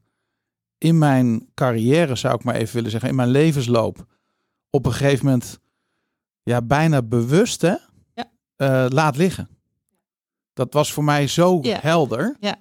[0.80, 4.06] in mijn carrière, zou ik maar even willen zeggen, in mijn levensloop,
[4.70, 5.58] op een gegeven moment
[6.42, 7.74] ja, bijna bewust hè,
[8.14, 8.30] ja.
[8.56, 9.48] uh, laat liggen.
[10.52, 11.78] Dat was voor mij zo ja.
[11.80, 12.36] helder.
[12.40, 12.56] Ja.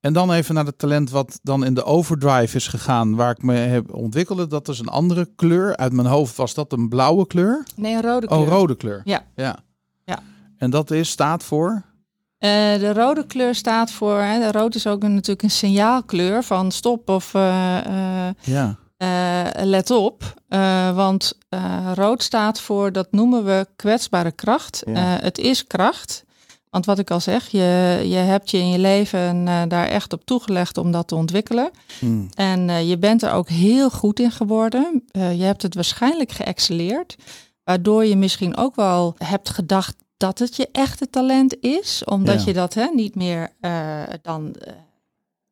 [0.00, 3.42] En dan even naar het talent wat dan in de overdrive is gegaan, waar ik
[3.42, 4.50] me heb ontwikkeld.
[4.50, 5.76] Dat is een andere kleur.
[5.76, 7.66] Uit mijn hoofd was dat een blauwe kleur.
[7.76, 8.40] Nee, een rode kleur.
[8.40, 9.00] Oh, rode kleur.
[9.04, 9.26] Ja.
[9.34, 9.58] ja.
[10.04, 10.22] ja.
[10.56, 11.82] En dat is, staat voor?
[12.44, 12.50] Uh,
[12.80, 16.70] de rode kleur staat voor, hè, de rood is ook een, natuurlijk een signaalkleur van
[16.70, 18.78] stop of uh, uh, ja.
[19.64, 20.34] let op.
[20.94, 21.38] Want
[21.94, 24.82] rood staat voor, dat noemen we kwetsbare kracht.
[24.86, 25.18] Ja.
[25.20, 26.24] het is kracht.
[26.72, 30.12] Want wat ik al zeg, je, je hebt je in je leven uh, daar echt
[30.12, 31.70] op toegelegd om dat te ontwikkelen.
[31.98, 32.28] Hmm.
[32.34, 35.04] En uh, je bent er ook heel goed in geworden.
[35.12, 37.16] Uh, je hebt het waarschijnlijk geëxceleerd.
[37.64, 42.02] Waardoor je misschien ook wel hebt gedacht dat het je echte talent is.
[42.04, 42.46] Omdat Ja.
[42.46, 44.54] je dat hè, niet meer eh, dan...
[44.54, 44.72] eh,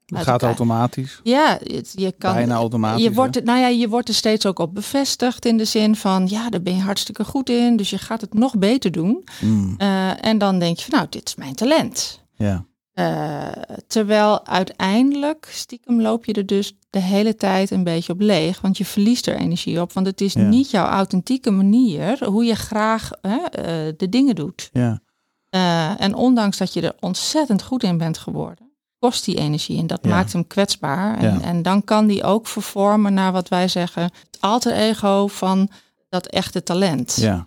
[0.07, 1.21] Het gaat automatisch.
[1.23, 2.35] Ja, het- je kan...
[2.35, 3.03] Bijna automatisch.
[3.05, 5.97] Je wordt, er- nou ja, je wordt er steeds ook op bevestigd in de zin
[5.97, 9.25] van, ja, daar ben je hartstikke goed in, dus je gaat het nog beter doen.
[9.41, 12.21] Mm, Eh, en dan denk je van, nou, dit is mijn talent.
[12.35, 12.65] ja.
[13.01, 18.61] Eh, terwijl uiteindelijk, stiekem loop je er dus de hele tijd een beetje op leeg,
[18.61, 19.93] want je verliest er energie op.
[19.93, 20.41] Want het is Ja.
[20.41, 24.71] niet jouw authentieke manier hoe je graag hè, eh, de dingen doet.
[24.73, 25.01] ja.
[25.51, 29.87] Eh, en ondanks dat je er ontzettend goed in bent geworden, kost die energie en
[29.87, 30.09] dat Ja.
[30.11, 31.19] maakt hem kwetsbaar.
[31.19, 35.69] En, en dan kan die ook vervormen naar wat wij zeggen, het alter ego van
[36.09, 37.17] dat echte talent.
[37.21, 37.45] Ja.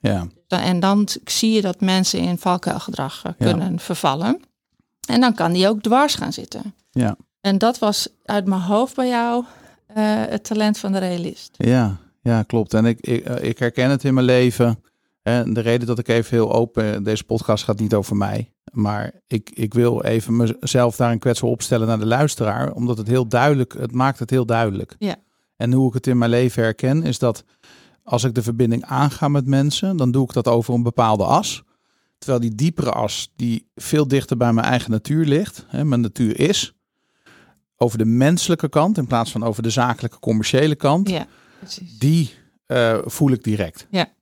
[0.00, 0.26] Ja.
[0.48, 4.40] en dan zie je dat mensen in valkuilgedrag kunnen vervallen.
[5.10, 6.74] En dan kan die ook dwars gaan zitten.
[6.90, 7.16] Ja.
[7.40, 9.44] En dat was uit mijn hoofd bij jou
[9.86, 11.54] eh, het talent van de realist.
[11.56, 12.74] Ja, ja, klopt.
[12.74, 14.82] En ik, ik, eh, ik herken het in mijn leven.
[15.22, 18.52] En de reden dat ik even heel open, deze podcast gaat niet over mij.
[18.72, 22.72] Maar ik, ik wil even mezelf daarin kwetsbaar opstellen naar de luisteraar.
[22.72, 24.94] Omdat het heel duidelijk, het maakt het heel duidelijk.
[24.98, 25.16] Ja.
[25.56, 27.44] En hoe ik het in mijn leven herken, is dat
[28.02, 31.62] als ik de verbinding aanga met mensen, dan doe ik dat over een bepaalde as.
[32.20, 36.40] Terwijl die diepere as, die veel dichter bij mijn eigen natuur ligt, hè, mijn natuur
[36.40, 36.72] is,
[37.76, 41.26] over de menselijke kant in plaats van over de zakelijke commerciële kant, Ja,
[41.98, 42.34] die
[42.66, 43.86] eh, voel ik direct.
[43.90, 44.12] Ja.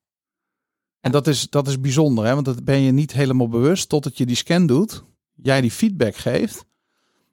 [1.00, 2.34] En dat is, dat is bijzonder, hè?
[2.34, 6.16] want dat ben je niet helemaal bewust totdat je die scan doet, jij die feedback
[6.16, 6.64] geeft.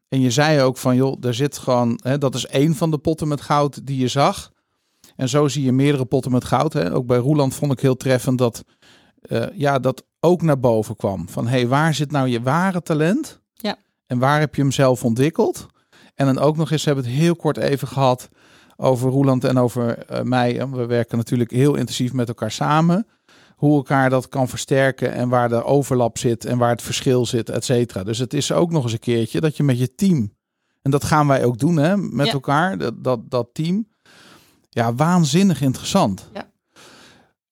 [0.08, 2.98] En je zei ook van, joh, er zit gewoon, hè, dat is één van de
[2.98, 4.54] potten met goud die je zag.
[5.16, 6.74] En zo zie je meerdere potten met goud.
[6.74, 6.94] Hè?
[6.94, 8.64] Ook bij Roeland vond ik heel treffend dat,
[9.28, 11.30] eh, ja, dat ook naar boven kwam.
[11.30, 13.40] Van, hé, hey, waar zit nou je ware talent?
[13.54, 13.76] Ja.
[14.06, 15.68] En waar heb je hem zelf ontwikkeld?
[16.16, 18.30] En dan ook nog eens, hebben we het heel kort even gehad
[18.78, 20.60] over Roeland en over eh, mij.
[20.60, 23.08] En We werken natuurlijk heel intensief met elkaar samen.
[23.56, 27.50] Hoe elkaar dat kan versterken en waar de overlap zit en waar het verschil zit,
[27.50, 28.04] et cetera.
[28.04, 30.34] Dus het is ook nog eens een keertje dat je met je team,
[30.82, 32.32] en dat gaan wij ook doen hè, met Ja.
[32.34, 33.88] elkaar, dat, dat, dat team.
[34.70, 36.30] Ja, waanzinnig interessant.
[36.34, 36.50] Ja.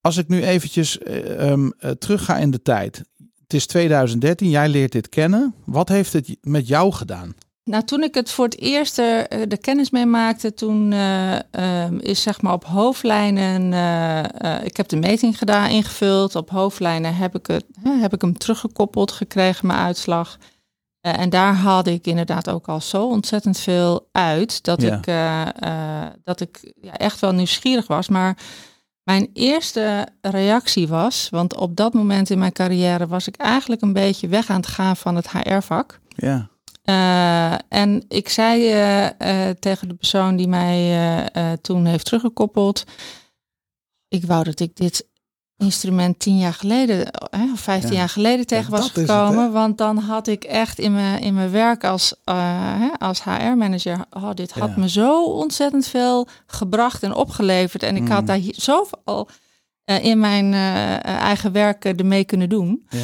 [0.03, 1.63] Als ik nu eventjes eh,
[1.99, 3.01] terug ga in de tijd.
[3.41, 5.55] Het is 2013, jij leert dit kennen.
[5.65, 7.35] Wat heeft het met jou gedaan?
[7.63, 11.35] Nou, toen ik het voor het eerst er, eh, de kennis mee maakte, toen eh,
[11.51, 13.73] ehm, is zeg maar op hoofdlijnen,
[14.63, 16.35] ik heb de meting gedaan, ingevuld.
[16.35, 20.37] Op hoofdlijnen heb ik, het, heb ik hem teruggekoppeld gekregen, mijn uitslag.
[21.01, 24.97] En daar haalde ik inderdaad ook al zo ontzettend veel uit, dat Ja.
[24.97, 25.05] ik,
[26.23, 28.09] dat ik ja, echt wel nieuwsgierig was.
[28.09, 28.37] Maar
[29.03, 33.93] mijn eerste reactie was, want op dat moment in mijn carrière was ik eigenlijk een
[33.93, 35.99] beetje weg aan het gaan van het HR-vak.
[36.07, 36.51] Ja,
[36.83, 41.29] Eh, en ik zei eh, eh, tegen de persoon die mij
[41.61, 42.83] toen heeft teruggekoppeld.
[44.07, 45.07] Ik wou dat ik dit
[45.57, 47.97] instrument tien jaar geleden, eh, of vijftien Ja.
[47.97, 49.51] jaar geleden tegen Ja, was het, gekomen.
[49.51, 52.35] want dan had ik echt in mijn, in mijn werk als, eh,
[52.79, 54.79] hè, als HR-manager, oh, dit had Ja.
[54.79, 57.83] me zo ontzettend veel gebracht en opgeleverd.
[57.83, 58.09] En ik Mm.
[58.09, 59.27] had daar hier zoveel
[59.83, 60.53] eh, in mijn
[61.03, 62.85] eigen werk ermee kunnen doen.
[62.89, 62.99] ja.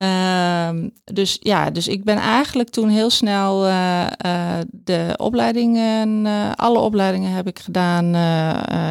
[0.00, 6.50] Ehm, dus ja, dus ik ben eigenlijk toen heel snel eh, eh, de opleidingen, eh,
[6.54, 8.14] alle opleidingen heb ik gedaan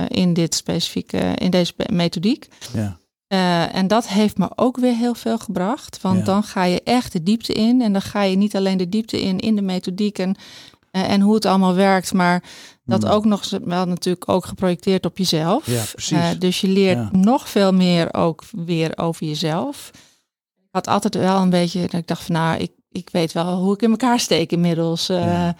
[0.07, 2.47] in dit specifieke, in deze methodiek.
[2.73, 2.97] ja.
[3.71, 6.23] En dat heeft me ook weer heel veel gebracht, want Ja.
[6.23, 9.21] dan ga je echt de diepte in en dan ga je niet alleen de diepte
[9.21, 10.35] in in de methodiek en,
[10.91, 12.43] en hoe het allemaal werkt, maar
[12.85, 13.09] dat Mm.
[13.09, 15.65] ook nog wel natuurlijk ook geprojecteerd op jezelf.
[15.65, 16.39] Ja, precies.
[16.39, 17.09] Dus je leert Ja.
[17.11, 19.91] nog veel meer ook weer over jezelf.
[20.71, 23.55] Ik had altijd wel een beetje, dat ik dacht van nou, ik, ik weet wel
[23.57, 25.09] hoe ik in elkaar steek inmiddels.
[25.09, 25.55] eh, Ja.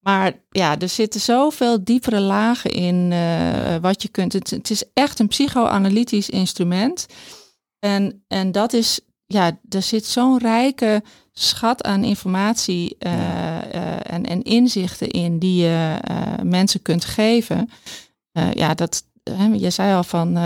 [0.00, 4.32] Maar ja, er zitten zoveel diepere lagen in eh, wat je kunt.
[4.32, 7.06] Het, het is echt een psychoanalytisch instrument.
[7.78, 14.42] En, en dat is, ja, er zit zo'n rijke schat aan informatie eh, en, en
[14.42, 15.96] inzichten in die je
[16.42, 17.70] mensen kunt geven.
[18.52, 19.02] Ja, dat,
[19.56, 20.38] je zei al van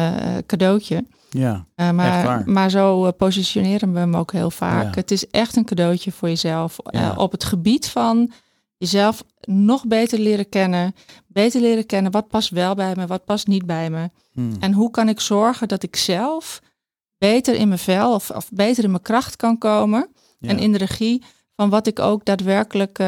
[0.46, 1.04] cadeautje.
[1.36, 1.66] Ja.
[1.74, 4.94] Eh, maar, maar zo eh, positioneren we hem ook heel vaak.
[4.94, 5.00] Ja.
[5.00, 6.78] Het is echt een cadeautje voor jezelf.
[6.78, 8.30] eh, op het gebied van
[8.76, 10.94] jezelf nog beter leren kennen.
[11.26, 14.10] Beter leren kennen wat past wel bij me, wat past niet bij me.
[14.32, 14.52] Hm.
[14.60, 16.62] En hoe kan ik zorgen dat ik zelf
[17.18, 20.08] beter in mijn vel of, of beter in mijn kracht kan komen.
[20.38, 20.48] Ja.
[20.48, 21.22] En in de regie
[21.56, 22.98] van wat ik ook daadwerkelijk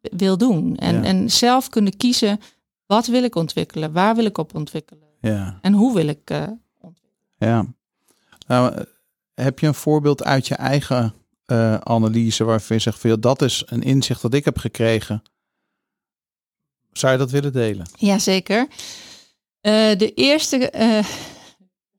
[0.00, 0.76] wil doen.
[0.76, 2.40] En, en zelf kunnen kiezen,
[2.86, 3.92] wat wil ik ontwikkelen?
[3.92, 5.02] Waar wil ik op ontwikkelen?
[5.20, 5.58] ja.
[5.60, 6.30] En hoe wil ik
[7.44, 7.66] Ja.
[8.46, 8.84] Nou,
[9.34, 13.62] heb je een voorbeeld uit je eigen eh, analyse waarvan je zegt van dat is
[13.66, 15.22] een inzicht dat ik heb gekregen.
[16.92, 17.86] Zou je dat willen delen?
[17.96, 18.68] Jazeker.
[19.60, 21.04] Eh de eerste, eh,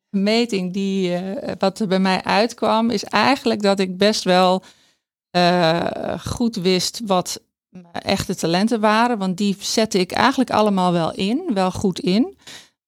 [0.10, 4.64] meting die, uh, wat er bij mij uitkwam, is eigenlijk dat ik best wel
[5.32, 7.42] uh, goed wist wat
[7.92, 9.18] echte talenten waren.
[9.18, 12.38] Want die zette ik eigenlijk allemaal wel in, wel goed in.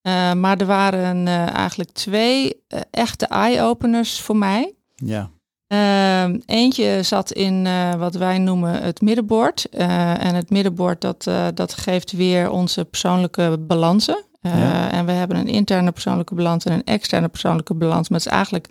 [0.07, 4.73] Uh, maar er waren eigenlijk twee echte eye-openers voor mij.
[4.95, 5.29] Ja.
[5.67, 7.67] Uh, eentje zat in
[7.97, 9.69] wat wij noemen het middenbord.
[9.69, 14.23] En het middenbord dat, dat geeft weer onze persoonlijke balansen.
[14.41, 14.91] Ja.
[14.91, 18.09] En we hebben een interne persoonlijke balans en een externe persoonlijke balans.
[18.09, 18.67] Maar het is eigenlijk,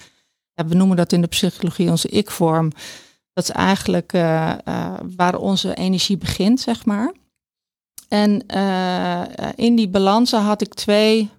[0.55, 2.73] we noemen dat in de psychologie onze ik-vorm.
[3.33, 4.13] Dat is eigenlijk
[5.17, 7.13] waar onze energie begint, zeg maar.
[8.09, 8.47] En
[9.55, 11.31] in die balansen had ik twee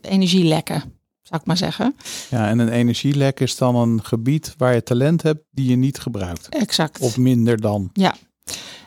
[0.00, 0.96] energielekken
[1.28, 1.96] zou ik maar zeggen.
[2.30, 5.98] Ja, en een energielek is dan een gebied waar je talent hebt die je niet
[5.98, 6.48] gebruikt.
[6.48, 7.00] Exact.
[7.00, 7.90] Of minder dan.
[7.92, 8.14] Ja.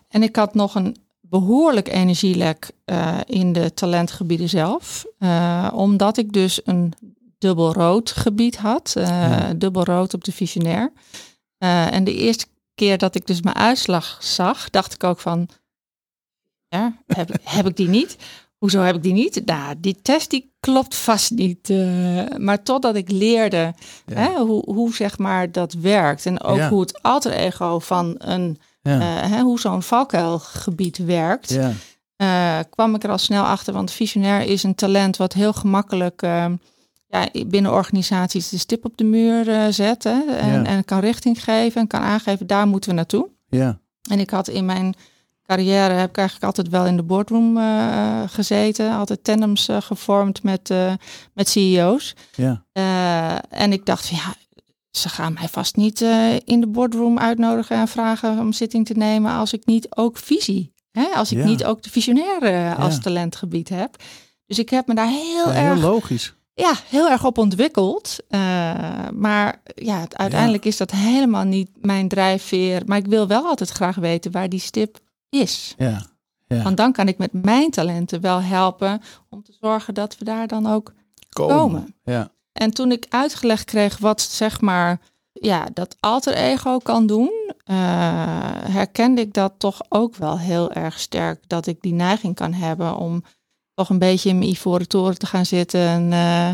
[0.07, 5.05] En ik had nog een behoorlijk energielek uh, in de talentgebieden zelf.
[5.73, 6.93] Omdat ik dus een
[7.37, 8.91] dubbel rood gebied had.
[8.93, 9.53] Ja.
[9.53, 10.91] Dubbel rood op de visionair.
[11.57, 15.47] en de eerste keer dat ik dus mijn uitslag zag, dacht ik ook van...
[16.71, 18.17] Ja, heb, heb ik die niet?
[18.57, 19.41] Hoezo heb ik die niet?
[19.45, 21.69] Nou, die test die klopt vast niet.
[21.69, 23.73] Uh, maar totdat ik leerde
[24.05, 24.15] ja.
[24.15, 26.25] hè, hoe, hoe zeg maar dat werkt.
[26.25, 26.69] En ook ja.
[26.69, 28.97] hoe het alter ego van een, ja.
[28.97, 31.51] uh, hè, hoe zo'n valkuilgebied werkt.
[32.17, 33.73] Uh, kwam ik er al snel achter.
[33.73, 39.03] Want visionair is een talent wat heel gemakkelijk ja, binnen organisaties de stip op de
[39.03, 40.03] muur zet.
[40.03, 43.29] Hè, en, en kan richting geven en kan aangeven, daar moeten we naartoe.
[43.49, 43.79] Ja.
[44.09, 44.95] En ik had in mijn
[45.55, 48.91] carrière heb ik eigenlijk altijd wel in de boardroom uh, gezeten.
[48.91, 50.93] Altijd tandems uh, gevormd met, uh,
[51.33, 52.15] met CEO's.
[52.35, 52.63] Ja.
[53.49, 54.35] en ik dacht, ja,
[54.91, 56.01] ze gaan mij vast niet
[56.45, 60.73] in de boardroom uitnodigen en vragen om zitting te nemen als ik niet ook visie,
[60.91, 61.05] hè?
[61.13, 61.45] als ik ja.
[61.45, 62.99] niet ook de visionaire als ja.
[63.01, 63.95] talentgebied heb.
[64.45, 65.79] Dus ik heb me daar heel ja, erg...
[65.79, 66.33] Heel logisch.
[66.53, 68.17] Ja, heel erg op ontwikkeld.
[69.13, 72.81] maar ja, uiteindelijk is dat helemaal niet mijn drijfveer.
[72.85, 74.99] Maar ik wil wel altijd graag weten waar die stip
[75.31, 75.75] is.
[75.77, 76.05] Ja,
[76.47, 76.61] ja.
[76.61, 80.47] Want dan kan ik met mijn talenten wel helpen om te zorgen dat we daar
[80.47, 80.93] dan ook
[81.29, 81.55] komen.
[81.55, 81.95] komen.
[82.03, 82.31] Ja.
[82.51, 84.99] En toen ik uitgelegd kreeg wat zeg maar
[85.31, 87.31] ja, dat alter ego kan doen,
[87.65, 87.75] uh,
[88.61, 91.43] herkende ik dat toch ook wel heel erg sterk.
[91.47, 93.23] Dat ik die neiging kan hebben om
[93.81, 95.79] toch een beetje in mijn ivoren toren te gaan zitten.
[95.79, 96.47] En, uh,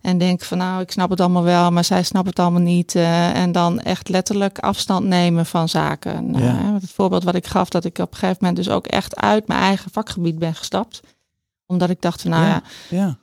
[0.00, 2.94] en denk van nou, ik snap het allemaal wel, maar zij snapt het allemaal niet.
[2.94, 6.32] Uh, en dan echt letterlijk afstand nemen van zaken.
[6.32, 6.60] Ja.
[6.62, 9.16] Uh, het voorbeeld wat ik gaf, dat ik op een gegeven moment dus ook echt
[9.16, 11.00] uit mijn eigen vakgebied ben gestapt.
[11.66, 12.98] Omdat ik dacht van nou ja, ja.
[12.98, 13.18] ja.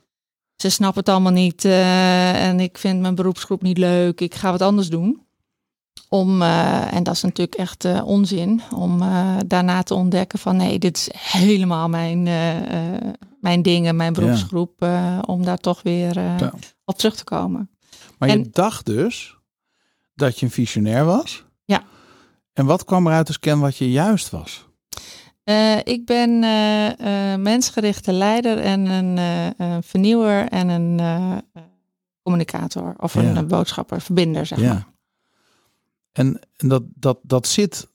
[0.56, 1.64] ze snapt het allemaal niet.
[1.64, 4.20] eh, en ik vind mijn beroepsgroep niet leuk.
[4.20, 5.20] Ik ga wat anders doen.
[6.12, 10.56] Om, uh, en dat is natuurlijk echt uh, onzin, om uh, daarna te ontdekken van
[10.56, 12.22] nee, dit is helemaal mijn,
[13.40, 15.20] mijn dingen, mijn beroepsgroep, ja.
[15.26, 16.52] om daar toch weer ja.
[16.84, 17.70] op terug te komen.
[18.18, 19.36] Maar en, je dacht dus
[20.14, 21.44] dat je een visionair was?
[21.64, 21.82] Ja.
[22.52, 24.66] En wat kwam eruit als ken wat je juist was?
[25.84, 26.38] ik ben
[27.42, 29.18] mensgerichte leider en een
[29.82, 31.00] vernieuwer en een
[32.22, 33.42] communicator of een, ja.
[33.42, 34.91] boodschapper, verbinder, zeg maar.
[36.12, 37.88] En, en dat, dat, dat zit,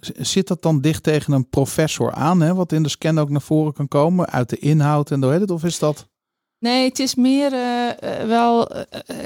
[0.00, 3.40] zit dat dan dicht tegen een professor aan, hè, wat in de scan ook naar
[3.40, 6.10] voren kan komen, uit de inhoud en door het, of is dat?
[6.62, 8.82] Nee, het is meer uh, wel uh,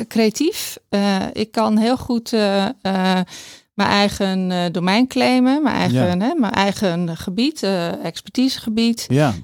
[0.09, 0.78] creatief.
[0.90, 6.26] Uh, ik kan heel goed mijn eigen domein claimen, mijn eigen, ja.
[6.26, 7.62] hè, mijn eigen gebied,
[8.02, 9.06] expertisegebied.
[9.09, 9.35] Ja.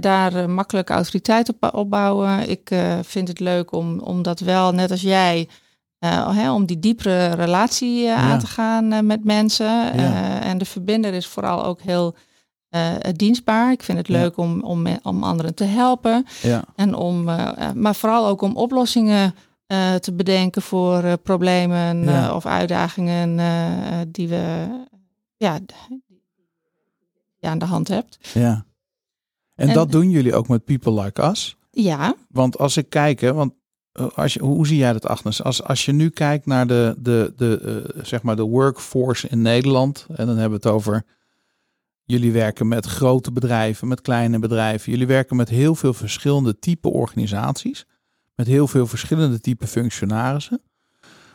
[0.00, 2.48] daar makkelijk autoriteit op opbouwen.
[2.48, 2.70] Ik
[3.02, 5.48] vind het leuk om, om dat wel, net als jij,
[6.04, 8.16] uh, hè, om die diepere relatie uh, ja.
[8.16, 9.66] aan te gaan uh, met mensen.
[10.00, 10.40] Ja.
[10.40, 12.14] en de verbinder is vooral ook heel
[13.12, 13.72] dienstbaar.
[13.72, 16.26] Ik vind het leuk om, om, om anderen te helpen.
[16.76, 17.24] En om,
[17.74, 19.34] maar vooral ook om oplossingen
[20.00, 23.36] te bedenken voor problemen of uitdagingen
[24.08, 24.66] die we
[25.36, 25.58] ja,
[27.40, 28.18] die aan de hand hebt.
[28.32, 28.64] Ja.
[29.54, 31.56] En, en dat doen jullie ook met People Like Us?
[31.70, 32.14] Ja.
[32.28, 33.52] Want als ik kijk, hè, want
[34.14, 35.42] als je, hoe zie jij dat, Agnes?
[35.42, 39.42] Als, als je nu kijkt naar de, de, de, uh, zeg maar de workforce in
[39.42, 41.04] Nederland, en dan hebben we het over.
[42.06, 44.92] Jullie werken met grote bedrijven, met kleine bedrijven.
[44.92, 47.86] Jullie werken met heel veel verschillende type organisaties.
[48.34, 50.60] Met heel veel verschillende type functionarissen.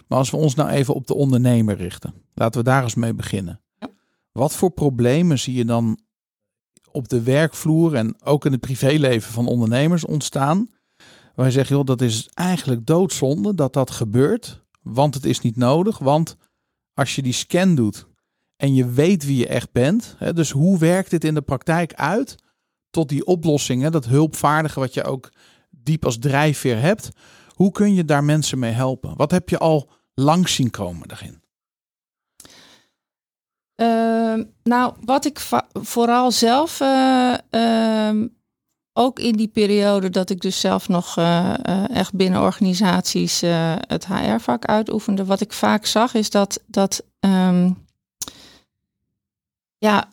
[0.08, 3.13] Maar als we ons nou even op de ondernemer richten, laten we daar eens mee
[3.13, 3.62] beginnen.
[3.80, 3.89] Ja.
[4.32, 6.00] Wat voor problemen zie je dan
[6.91, 10.69] op de werkvloer en ook in het privéleven van ondernemers ontstaan?
[11.39, 14.63] Wij zeggen, joh, dat is eigenlijk doodzonde dat dat gebeurt.
[14.82, 15.97] Want het is niet nodig.
[15.97, 16.36] Want
[16.93, 18.08] als je die scan doet
[18.56, 20.15] en je weet wie je echt bent.
[20.17, 22.36] Hè, dus hoe werkt dit in de praktijk uit?
[22.89, 25.30] Tot die oplossingen, dat hulpvaardige wat je ook
[25.69, 27.10] diep als drijfveer hebt.
[27.47, 29.15] Hoe kun je daar mensen mee helpen?
[29.17, 31.41] Wat heb je al langs zien komen daarin?
[33.75, 35.39] Ehm, nou, wat ik
[35.73, 37.34] vooral zelf uh,
[38.99, 43.41] ook in die periode dat ik dus zelf nog uh, echt binnen organisaties
[43.88, 47.88] het HR-vak uitoefende, wat ik vaak zag is dat, dat um,
[49.77, 50.09] ja,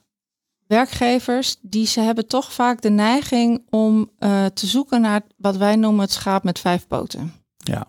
[0.66, 4.10] werkgevers die ze hebben toch vaak de neiging om
[4.54, 7.32] te zoeken naar wat wij noemen het schaap met vijf poten.
[7.56, 7.86] Ja.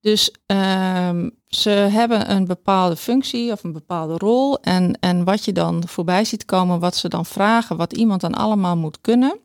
[0.00, 4.60] Dus um, ze hebben een bepaalde functie of een bepaalde rol.
[4.60, 8.34] En, en wat je dan voorbij ziet komen, wat ze dan vragen, wat iemand dan
[8.34, 9.40] allemaal moet kunnen.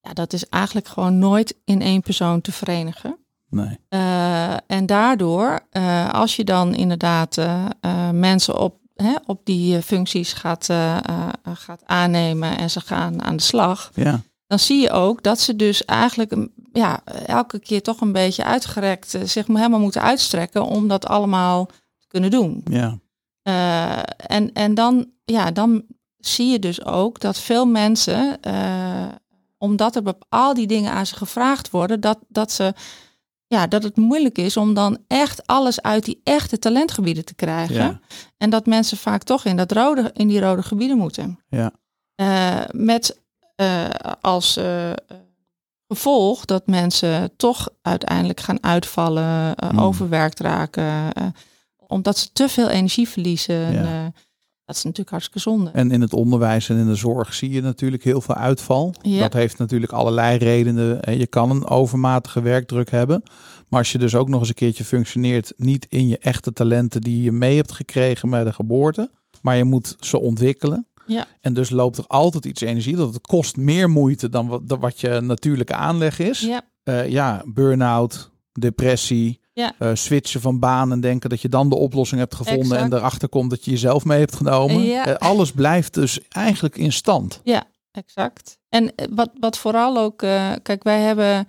[0.00, 3.18] Ja, dat is eigenlijk gewoon nooit in één persoon te verenigen.
[3.50, 3.78] Nee.
[3.88, 7.64] Uh, en daardoor, uh, als je dan inderdaad uh,
[8.10, 10.68] mensen op, hè, op die functies gaat,
[11.54, 14.20] gaat aannemen en ze gaan aan de slag, ja.
[14.46, 19.18] dan zie je ook dat ze dus eigenlijk ja, elke keer toch een beetje uitgerekt
[19.24, 21.66] zich helemaal moeten uitstrekken om dat allemaal
[21.98, 22.64] te kunnen doen.
[22.70, 22.98] Ja.
[24.16, 25.84] en, en dan, ja, dan
[26.16, 28.38] zie je dus ook dat veel mensen
[29.60, 32.74] omdat er al die dingen aan ze gevraagd worden, dat, dat, ze,
[33.46, 38.00] ja, dat het moeilijk is om dan echt alles uit die echte talentgebieden te krijgen.
[38.36, 41.38] En dat mensen vaak toch in, dat rode, in die rode gebieden moeten.
[41.48, 41.72] Ja.
[42.16, 43.20] Uh, met
[43.56, 43.88] uh,
[44.20, 44.92] als uh,
[45.88, 49.80] gevolg dat mensen toch uiteindelijk gaan uitvallen, mm.
[49.80, 51.12] overwerkt raken,
[51.86, 53.72] omdat ze te veel energie verliezen.
[53.72, 54.12] Ja.
[54.70, 55.70] Dat is natuurlijk hartstikke zonde.
[55.70, 58.94] En in het onderwijs en in de zorg zie je natuurlijk heel veel uitval.
[59.18, 61.18] Dat heeft natuurlijk allerlei redenen.
[61.18, 63.22] Je kan een overmatige werkdruk hebben.
[63.68, 67.00] Maar als je dus ook nog eens een keertje functioneert, niet in je echte talenten
[67.00, 69.10] die je mee hebt gekregen bij de geboorte,
[69.42, 70.86] maar je moet ze ontwikkelen.
[71.06, 71.26] Ja.
[71.40, 72.96] En dus loopt er altijd iets energie.
[72.96, 76.40] Dat het kost meer moeite dan wat, wat je natuurlijke aanleg is.
[76.40, 79.74] Ja, uh, ja burn-out, depressie, ja.
[79.78, 83.28] Uh, switchen van baan en denken dat je dan de oplossing hebt gevonden en erachter
[83.28, 84.82] komt dat je jezelf mee hebt genomen.
[84.82, 85.08] Ja.
[85.08, 87.40] Uh, alles blijft dus eigenlijk in stand.
[87.44, 88.58] Ja, exact.
[88.68, 91.48] En eh, wat, wat vooral ook, uh, kijk, wij hebben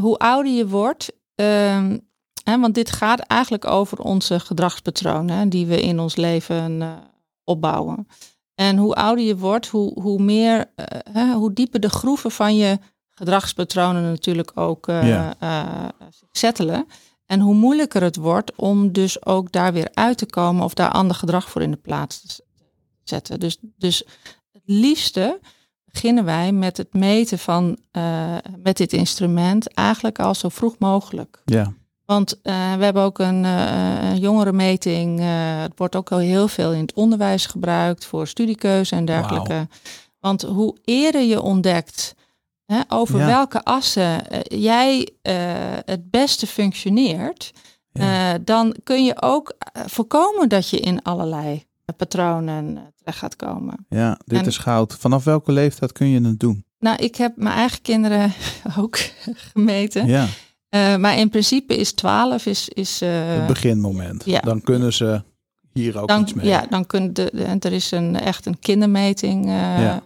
[0.00, 1.98] hoe ouder je wordt, ehm,
[2.44, 6.98] hè, want dit gaat eigenlijk over onze gedragspatronen die we in ons leven
[7.44, 8.06] opbouwen.
[8.54, 10.70] En hoe ouder je wordt, hoe, hoe meer,
[11.12, 12.78] hè, hoe dieper de groeven van je
[13.14, 15.34] gedragspatronen natuurlijk ook ja.
[16.30, 16.86] settelen.
[17.26, 20.90] En hoe moeilijker het wordt om dus ook daar weer uit te komen of daar
[20.90, 22.44] ander gedrag voor in de plaats te
[23.02, 23.40] zetten.
[23.40, 24.04] Dus, dus
[24.52, 25.40] het liefste
[25.84, 31.42] beginnen wij met het meten van uh, met dit instrument eigenlijk al zo vroeg mogelijk.
[31.44, 31.72] Ja.
[32.04, 35.20] Want uh, we hebben ook een, uh, jongerenmeting.
[35.60, 39.54] het wordt ook al heel veel in het onderwijs gebruikt voor studiekeuze en dergelijke.
[39.54, 39.66] Wow.
[40.20, 42.14] Want hoe eerder je ontdekt
[42.72, 43.26] Hè, over Ja.
[43.26, 45.34] welke assen uh, jij uh,
[45.84, 47.52] het beste functioneert,
[47.92, 48.32] Ja.
[48.34, 49.52] uh, dan kun je ook
[49.86, 51.64] voorkomen dat je in allerlei
[51.96, 53.86] patronen terecht gaat komen.
[53.88, 54.96] Ja, dit En- is goud.
[54.98, 56.64] Vanaf welke leeftijd kun je het doen?
[56.78, 58.32] Nou, ik heb mijn eigen kinderen
[58.78, 58.98] ook
[59.34, 60.06] gemeten.
[60.06, 60.26] Ja,
[60.74, 64.24] Uh, maar in principe is 12 is, is uh, het beginmoment.
[64.24, 64.40] ja.
[64.40, 65.22] Dan kunnen ze
[65.72, 66.46] hier ook dan, iets mee.
[66.46, 67.30] ja, dan kun de,
[67.60, 69.46] er is een, echt een kindermeting.
[69.46, 70.02] uh, Ja.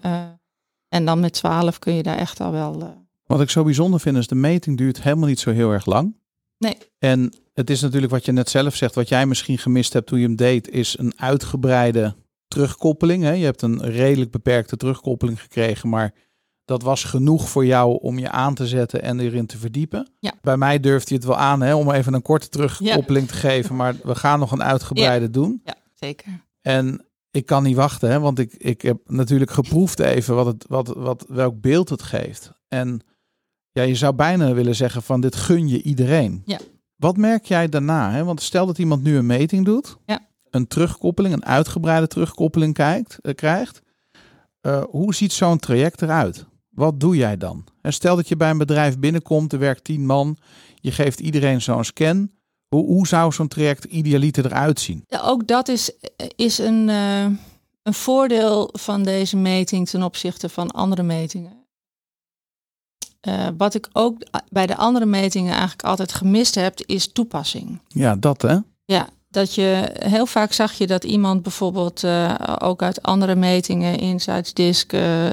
[0.96, 2.80] En dan met 12 kun je daar echt al wel.
[2.82, 2.88] uh,
[3.26, 6.16] Wat ik zo bijzonder vind is de meting duurt helemaal niet zo heel erg lang.
[6.59, 6.76] Nee.
[6.98, 10.18] En het is natuurlijk wat je net zelf zegt, wat jij misschien gemist hebt toen
[10.18, 12.14] je hem deed, is een uitgebreide
[12.48, 13.22] terugkoppeling.
[13.22, 13.32] Hè?
[13.32, 16.14] Je hebt een redelijk beperkte terugkoppeling gekregen, maar
[16.64, 20.11] dat was genoeg voor jou om je aan te zetten en erin te verdiepen.
[20.20, 20.32] Ja.
[20.42, 23.76] Bij mij durft hij het wel aan hè, om even een korte terugkoppeling te geven,
[23.76, 25.61] maar we gaan nog een uitgebreide doen.
[25.64, 26.44] ja, zeker.
[26.61, 27.06] En
[27.37, 30.88] ik kan niet wachten, hè, want ik, ik heb natuurlijk geproefd even wat het, wat,
[30.88, 32.53] wat, welk beeld het geeft.
[32.68, 33.01] En
[33.72, 36.42] ja, je zou bijna willen zeggen van dit gun je iedereen.
[36.44, 36.59] Ja.
[36.96, 38.11] Wat merk jij daarna?
[38.11, 38.25] Hè?
[38.25, 40.20] Want stel dat iemand nu een meting doet, Ja.
[40.51, 43.83] een terugkoppeling, een uitgebreide terugkoppeling kijkt, eh, krijgt.
[44.61, 46.46] Eh, hoe ziet zo'n traject eruit?
[46.70, 47.64] Wat doe jij dan?
[47.83, 50.37] En stel dat je bij een bedrijf binnenkomt, er werkt tien man,
[50.75, 52.31] je geeft iedereen zo'n scan.
[52.68, 55.05] Hoe, hoe zou zo'n traject idealiter eruit zien?
[55.09, 55.91] Ja, ook dat is,
[56.36, 57.24] is een, eh,
[57.82, 61.64] een voordeel van deze meting ten opzichte van andere metingen.
[63.20, 64.18] Eh, wat ik ook
[64.51, 67.80] bij de andere metingen eigenlijk altijd gemist heb, is toepassing.
[67.88, 68.57] Ja, dat hè?
[68.84, 73.99] Ja, dat je heel vaak zag je dat iemand bijvoorbeeld eh, ook uit andere metingen,
[73.99, 75.30] Insights, Disk, eh,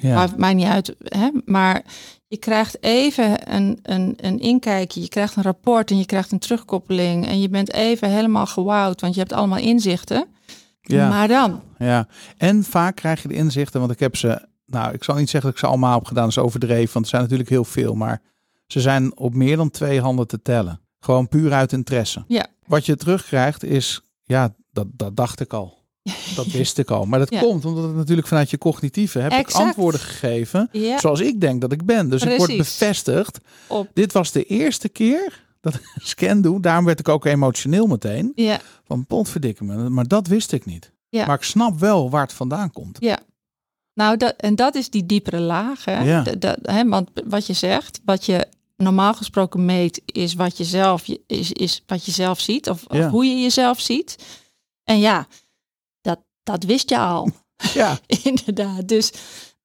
[0.00, 0.14] Ja.
[0.14, 1.82] maakt mij niet uit, hè, maar
[2.28, 6.38] je krijgt even een, een, een inkijkje, je krijgt een rapport en je krijgt een
[6.38, 10.26] terugkoppeling en je bent even helemaal gewauwd, want je hebt allemaal inzichten.
[10.80, 11.08] Ja.
[11.08, 12.06] Maar dan, Ja,
[12.36, 15.50] en vaak krijg je de inzichten, want ik heb ze, nou, ik zal niet zeggen
[15.50, 17.94] dat ik ze allemaal heb gedaan, dat is overdreven, want er zijn natuurlijk heel veel,
[17.94, 18.22] maar
[18.66, 20.80] Ze zijn op meer dan twee handen te tellen.
[21.00, 22.24] Gewoon puur uit interesse.
[22.26, 22.46] Ja.
[22.66, 25.77] Wat je terugkrijgt is, ja, dat, dat dacht ik al.
[26.34, 27.04] Dat wist ik al.
[27.04, 27.40] Maar dat Ja.
[27.40, 31.60] komt omdat het natuurlijk vanuit je cognitieve heb ik antwoorden gegeven Ja, zoals ik denk
[31.60, 32.10] dat ik ben.
[32.10, 33.38] Dus ik word bevestigd.
[33.66, 33.88] op.
[33.94, 36.60] Dit was de eerste keer dat ik een scan doe.
[36.60, 38.32] Daarom werd ik ook emotioneel meteen.
[38.34, 39.88] Ja, Van potverdikke me.
[39.88, 40.92] Maar dat wist ik niet.
[41.08, 41.26] Ja.
[41.26, 42.96] Maar ik snap wel waar het vandaan komt.
[43.00, 43.18] ja.
[43.94, 45.84] Nou, dat, en dat is die diepere laag.
[45.84, 46.02] Hè?
[46.02, 46.22] Ja.
[46.22, 48.46] Dat- dat- hè, want wat je zegt, wat je
[48.76, 52.68] normaal gesproken meet, is wat je zelf, is, is wat je zelf ziet.
[52.70, 53.04] Of, Ja.
[53.06, 54.16] of hoe je jezelf ziet.
[54.84, 55.26] En ja,
[56.50, 57.30] dat, wist je al.
[57.74, 58.88] Ja, Inderdaad.
[58.88, 59.12] Dus,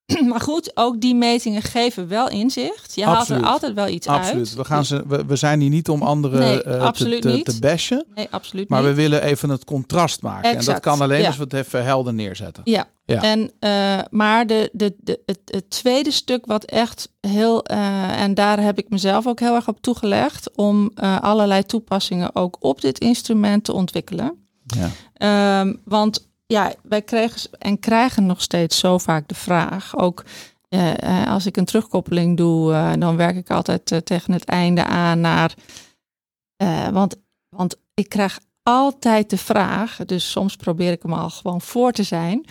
[0.30, 2.96] maar goed, ook die metingen geven wel inzicht.
[2.96, 3.42] Je haalt Absoluut.
[3.42, 4.48] er altijd wel iets absoluut.
[4.48, 4.54] uit.
[4.56, 7.30] We, gaan ze, we, we zijn hier niet om anderen Nee, eh, te, absoluut te,
[7.30, 7.46] niet.
[7.46, 8.06] te bashen.
[8.16, 8.90] Nee, absoluut Maar niet.
[8.90, 10.44] we willen even het contrast maken.
[10.44, 11.28] En dat Exact, kan alleen ja.
[11.28, 12.64] als we het even helder neerzetten.
[12.66, 12.88] Ja.
[13.06, 13.22] Ja.
[13.22, 18.34] En, eh, maar de, de, de, het, het tweede stuk wat echt heel, eh, en
[18.34, 23.00] daar heb ik mezelf ook heel erg op toegelegd, om allerlei toepassingen ook op dit
[23.00, 24.38] instrument te ontwikkelen.
[24.66, 24.90] Ja.
[25.14, 30.24] Ehm, want ja, wij kregen s- en krijgen nog steeds zo vaak de vraag, ook
[30.70, 34.46] eh, eh, als ik een terugkoppeling doe, eh, dan werk ik altijd eh, tegen het
[34.46, 35.54] einde aan naar,
[36.92, 37.16] want,
[37.50, 42.04] want ik krijg altijd de vraag, dus soms probeer ik hem al gewoon voor te
[42.04, 42.46] zijn,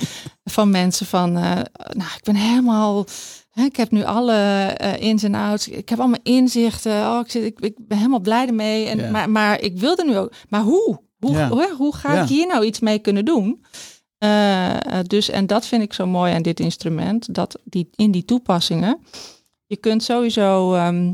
[0.45, 3.05] van mensen van, nou, ik ben helemaal,
[3.51, 7.45] hè, ik heb nu alle ins en outs, ik heb allemaal inzichten, oh, ik, zit,
[7.45, 11.01] ik, ik ben helemaal blij ermee, en, maar, maar ik wilde nu ook, maar hoe?
[11.19, 11.49] Hoe, Ja.
[11.49, 12.23] hoe, hoe ga Ja.
[12.23, 13.65] ik hier nou iets mee kunnen doen?
[14.23, 18.11] Eh, eh, dus, en dat vind ik zo mooi aan dit instrument, dat die, in
[18.11, 18.99] die toepassingen,
[19.67, 21.13] je kunt sowieso, ehm,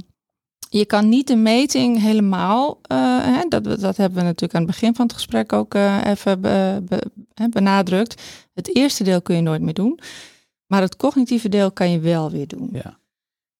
[0.71, 4.71] je kan niet de meting helemaal, eh, hè, dat, dat hebben we natuurlijk aan het
[4.71, 8.23] begin van het gesprek ook even be- be- hè, benadrukt.
[8.55, 9.99] Het eerste deel kun je nooit meer doen,
[10.67, 12.69] maar het cognitieve deel kan je wel weer doen.
[12.73, 12.99] Ja.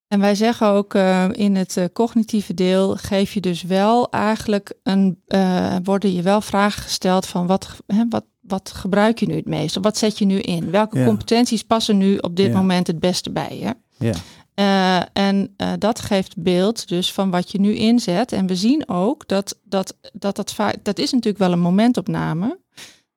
[0.07, 0.93] En wij zeggen ook
[1.31, 6.83] in het cognitieve deel geef je dus wel eigenlijk een, eh, worden je wel vragen
[6.83, 9.77] gesteld van wat, hè, wat, wat gebruik je nu het meest?
[9.81, 10.71] Wat zet je nu in?
[10.71, 13.75] Welke competenties passen nu op dit moment het beste bij je?
[14.05, 14.13] Ja.
[14.59, 18.31] Eh, en eh, dat geeft beeld dus van wat je nu inzet.
[18.31, 22.59] En we zien ook dat dat, dat, dat vaak, dat is natuurlijk wel een momentopname.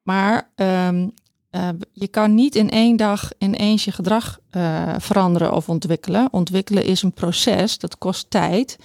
[0.02, 1.08] Maar ehm,
[1.50, 4.40] eh, je kan niet in één dag ineens je gedrag
[4.98, 6.28] veranderen of ontwikkelen.
[6.30, 8.76] Ontwikkelen is een proces, dat kost tijd.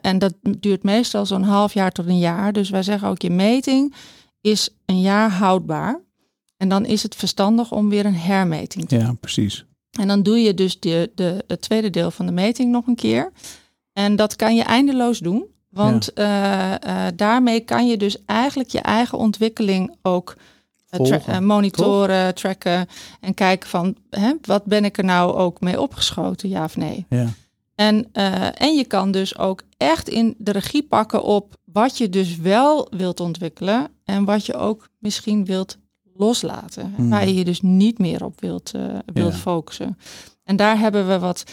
[0.00, 2.52] En dat duurt meestal zo'n half jaar tot een jaar.
[2.52, 3.94] Dus wij zeggen ook, je meting
[4.46, 6.00] is een jaar houdbaar.
[6.56, 9.64] En dan is het verstandig om weer een hermeting te ja, precies.
[10.00, 12.94] en dan doe je dus de, de, het tweede deel van de meting nog een
[12.94, 13.32] keer.
[13.92, 15.44] En dat kan je eindeloos doen.
[15.70, 20.36] Want eh, eh, daarmee kan je dus eigenlijk je eigen ontwikkeling ook
[20.88, 22.86] eh, tra- monitoren, tracken
[23.20, 27.06] en kijken van hè, wat ben ik er nou ook mee opgeschoten, ja of nee.
[27.08, 27.28] Ja.
[27.74, 28.12] En,
[28.54, 32.86] en je kan dus ook echt in de regie pakken op wat je dus wel
[32.90, 35.78] wilt ontwikkelen en wat je ook misschien wilt
[36.14, 36.92] loslaten.
[36.96, 37.10] Hmm.
[37.10, 38.82] Waar je je dus niet meer op wilt, eh,
[39.12, 39.38] wilt Ja.
[39.38, 39.98] focussen.
[40.44, 41.44] En daar hebben we wat,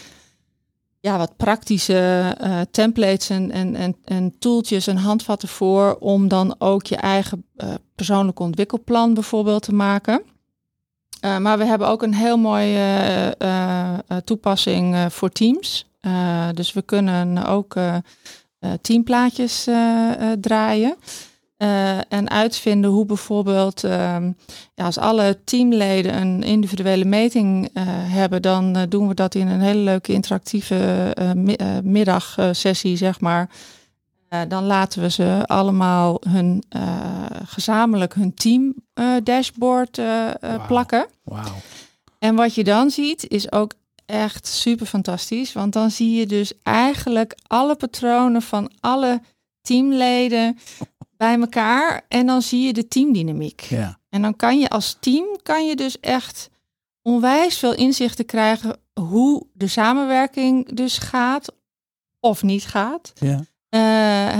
[1.00, 6.54] ja, wat praktische eh, templates en, en, en, en tooltjes en handvatten voor om dan
[6.58, 10.22] ook je eigen eh, persoonlijke ontwikkelplan bijvoorbeeld te maken.
[11.40, 13.36] Maar we hebben ook een heel mooie
[14.24, 15.86] toepassing voor teams.
[16.54, 17.74] Dus we kunnen ook
[18.80, 19.68] teamplaatjes
[20.40, 20.96] draaien.
[21.64, 24.32] Eh, en uitvinden hoe bijvoorbeeld, ehm,
[24.74, 29.48] ja, als alle teamleden een individuele meting eh, hebben, dan eh, doen we dat in
[29.48, 33.50] een hele leuke interactieve mi- middagsessie, zeg maar.
[34.48, 36.64] Dan laten we ze allemaal hun
[37.44, 38.74] gezamenlijk hun team
[39.22, 40.00] dashboard
[40.66, 41.06] plakken.
[41.22, 41.54] Wauw.
[42.18, 43.72] En wat je dan ziet is ook
[44.06, 45.52] echt super fantastisch.
[45.52, 49.20] Want dan zie je dus eigenlijk alle patronen van alle
[49.64, 50.58] teamleden
[51.24, 52.04] bij elkaar.
[52.08, 53.60] En dan zie je de teamdynamiek.
[53.60, 53.98] Ja.
[54.10, 56.50] En dan kan je als team kan je dus echt
[57.02, 61.54] onwijs veel inzichten krijgen hoe de samenwerking dus gaat
[62.20, 63.12] of niet gaat.
[63.14, 63.44] Ja.
[63.68, 63.80] Eh,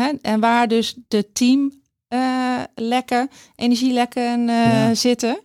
[0.01, 1.73] hè, en waar dus de team
[2.09, 4.95] eh, lekken, energielekken Ja.
[4.95, 5.39] zitten.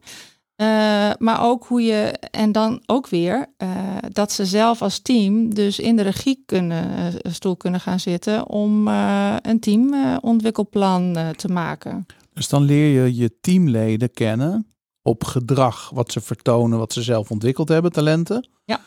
[0.60, 3.70] Eh, maar ook hoe je, en dan ook weer, eh,
[4.12, 8.48] dat ze zelf als team dus in de regie kunnen, eh, stoel kunnen gaan zitten
[8.48, 12.06] om eh, een teamontwikkelplan te maken.
[12.34, 14.68] Dus dan leer je je teamleden kennen
[15.02, 18.50] op gedrag, wat ze vertonen, wat ze zelf ontwikkeld hebben, talenten.
[18.66, 18.82] Ja.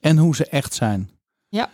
[0.00, 1.10] En hoe ze echt zijn.
[1.48, 1.70] Ja.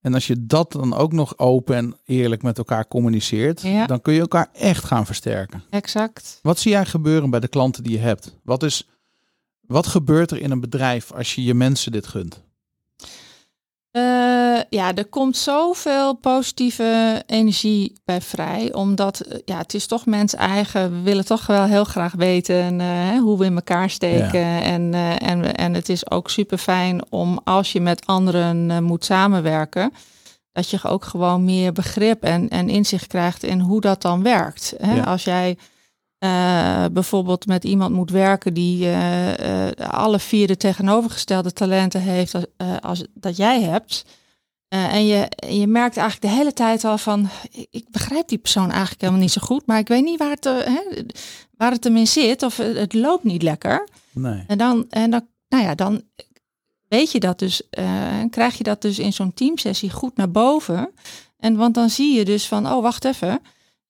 [0.00, 3.86] En als je dat dan ook nog open en eerlijk met elkaar communiceert, Ja.
[3.86, 5.62] dan kun je elkaar echt gaan versterken.
[5.70, 6.38] Exact.
[6.42, 8.36] Wat zie jij gebeuren bij de klanten die je hebt?
[8.44, 8.88] Wat, is,
[9.60, 12.42] wat gebeurt er in een bedrijf als je je mensen dit gunt?
[13.90, 18.72] Eh, ja, er komt zoveel positieve energie bij vrij.
[18.72, 20.90] Omdat eh, ja, het is toch mens eigen.
[20.90, 24.62] We willen toch wel heel graag weten uh, hoe we in elkaar steken.
[24.62, 29.04] En, uh, en, en het is ook super fijn om als je met anderen moet
[29.04, 29.92] samenwerken.
[30.52, 34.74] Dat je ook gewoon meer begrip en, en inzicht krijgt in hoe dat dan werkt.
[34.78, 34.94] Hè?
[34.94, 35.02] Ja.
[35.02, 35.56] Als jij
[36.24, 42.34] uh, bijvoorbeeld met iemand moet werken die uh, uh, alle vier de tegenovergestelde talenten heeft
[42.34, 42.44] als,
[42.80, 44.04] als dat jij hebt.
[44.68, 47.28] en je, je merkt eigenlijk de hele tijd al van,
[47.70, 50.44] ik begrijp die persoon eigenlijk helemaal niet zo goed, maar ik weet niet waar het,
[50.44, 50.80] hè,
[51.56, 53.88] waar het hem in zit of het loopt niet lekker.
[54.12, 54.44] Nee.
[54.46, 56.02] En dan, en dan, nou ja, dan
[56.88, 60.90] weet je dat dus, en krijg je dat dus in zo'n teamsessie goed naar boven.
[61.38, 63.40] En want dan zie je dus van, oh wacht even,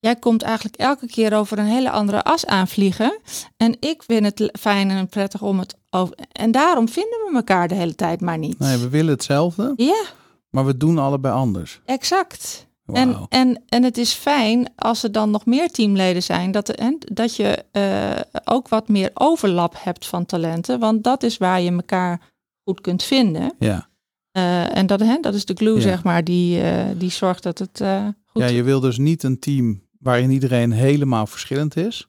[0.01, 3.19] Jij komt eigenlijk elke keer over een hele andere as aanvliegen.
[3.57, 6.15] En ik vind het fijn en prettig om het over.
[6.31, 8.59] En daarom vinden we elkaar de hele tijd maar niet.
[8.59, 9.73] Nee, we willen hetzelfde.
[9.75, 10.03] Ja.
[10.49, 11.81] Maar we doen allebei anders.
[11.85, 12.67] Exact.
[12.85, 12.97] Wow.
[12.97, 16.97] En, en, en het is fijn als er dan nog meer teamleden zijn, dat, en,
[16.99, 20.79] dat je uh, ook wat meer overlap hebt van talenten.
[20.79, 22.31] Want dat is waar je elkaar
[22.63, 23.53] goed kunt vinden.
[23.59, 23.89] Ja.
[24.37, 25.81] Uh, en dat, hè, dat is de glue, ja.
[25.81, 27.81] zeg maar, die, uh, die zorgt dat het
[28.25, 32.07] goed Ja, je wil dus niet een team waarin iedereen helemaal verschillend is.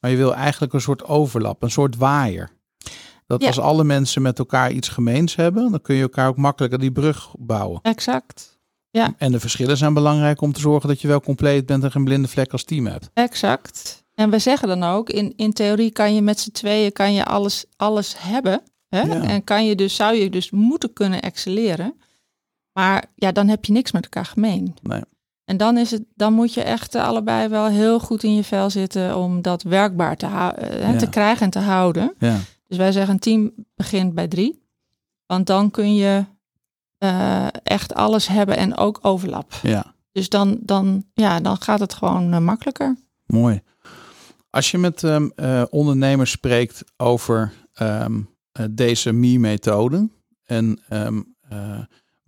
[0.00, 2.50] Maar je wil eigenlijk een soort overlap, een soort waaier.
[3.26, 3.46] Dat ja.
[3.46, 6.92] als alle mensen met elkaar iets gemeens hebben, dan kun je elkaar ook makkelijker die
[6.92, 7.80] brug bouwen.
[7.82, 8.58] Exact.
[8.90, 9.14] Ja.
[9.18, 12.04] En de verschillen zijn belangrijk om te zorgen dat je wel compleet bent en geen
[12.04, 13.10] blinde vlek als team hebt.
[13.14, 14.04] Exact.
[14.14, 17.24] En we zeggen dan ook, in, in theorie kan je met z'n tweeën kan je
[17.24, 18.62] alles, alles hebben.
[18.88, 19.00] Hè?
[19.00, 19.22] Ja.
[19.22, 21.94] En kan je dus, zou je dus moeten kunnen excelleren.
[22.72, 24.74] Maar ja, dan heb je niks met elkaar gemeen.
[24.82, 25.02] Nee.
[25.48, 28.70] En dan, is het, dan moet je echt allebei wel heel goed in je vel
[28.70, 30.96] zitten om dat werkbaar te, ja.
[30.96, 32.14] te krijgen en te houden.
[32.18, 32.38] Ja.
[32.66, 34.62] Dus wij zeggen een team begint bij drie.
[35.26, 36.24] Want dan kun je
[36.98, 39.52] uh, echt alles hebben en ook overlap.
[39.62, 39.94] Ja.
[40.12, 42.96] Dus dan, dan, ja, dan gaat het gewoon uh, makkelijker.
[43.26, 43.62] Mooi.
[44.50, 48.28] Als je met um, uh, ondernemers spreekt over um,
[48.70, 50.08] deze ME-methode
[50.44, 51.36] en um,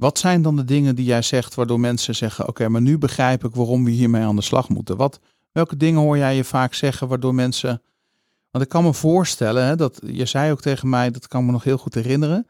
[0.00, 2.98] wat zijn dan de dingen die jij zegt waardoor mensen zeggen: Oké, okay, maar nu
[2.98, 4.96] begrijp ik waarom we hiermee aan de slag moeten?
[4.96, 5.20] Wat,
[5.52, 7.82] welke dingen hoor jij je vaak zeggen waardoor mensen.
[8.50, 11.52] Want ik kan me voorstellen, hè, dat je zei ook tegen mij, dat kan me
[11.52, 12.46] nog heel goed herinneren.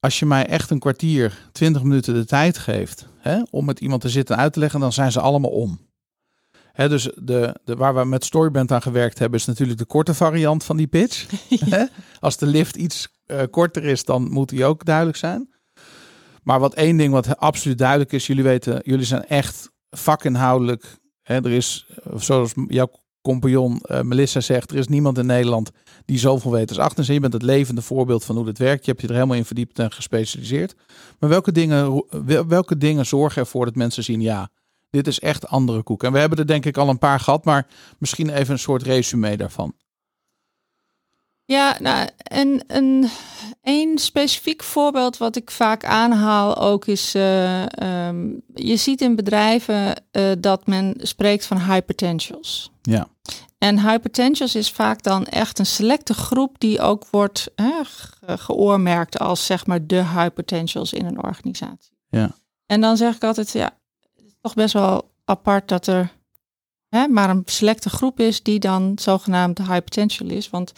[0.00, 4.00] Als je mij echt een kwartier, twintig minuten de tijd geeft hè, om met iemand
[4.00, 5.78] te zitten en uit te leggen, dan zijn ze allemaal om.
[6.72, 10.14] Hè, dus de, de, waar we met Storyband aan gewerkt hebben, is natuurlijk de korte
[10.14, 11.26] variant van die pitch.
[11.48, 11.88] Ja.
[12.20, 15.48] Als de lift iets uh, korter is, dan moet die ook duidelijk zijn.
[16.42, 20.98] Maar wat één ding wat absoluut duidelijk is, jullie weten, jullie zijn echt vakinhoudelijk.
[21.22, 21.86] Hè, er is,
[22.16, 22.90] zoals jouw
[23.22, 25.70] compagnon uh, Melissa zegt, er is niemand in Nederland
[26.04, 27.06] die zoveel weet als Agnes.
[27.06, 28.84] Je bent het levende voorbeeld van hoe dit werkt.
[28.84, 30.74] Je hebt je er helemaal in verdiept en gespecialiseerd.
[31.18, 32.04] Maar welke dingen,
[32.48, 34.50] welke dingen zorgen ervoor dat mensen zien, ja,
[34.90, 36.02] dit is echt andere koek.
[36.02, 37.66] En we hebben er denk ik al een paar gehad, maar
[37.98, 39.74] misschien even een soort resume daarvan.
[41.50, 43.08] Ja, nou, en een,
[43.62, 47.62] een specifiek voorbeeld wat ik vaak aanhaal ook is, uh,
[48.06, 52.70] um, je ziet in bedrijven uh, dat men spreekt van high potentials.
[52.82, 53.08] Ja.
[53.58, 58.38] En high potentials is vaak dan echt een selecte groep die ook wordt hè, ge
[58.38, 61.96] geoormerkt als zeg maar de high potentials in een organisatie.
[62.08, 62.30] Ja.
[62.66, 63.78] En dan zeg ik altijd, ja,
[64.16, 66.12] het is toch best wel apart dat er
[66.88, 70.72] hè, maar een selecte groep is die dan zogenaamd high potential is, want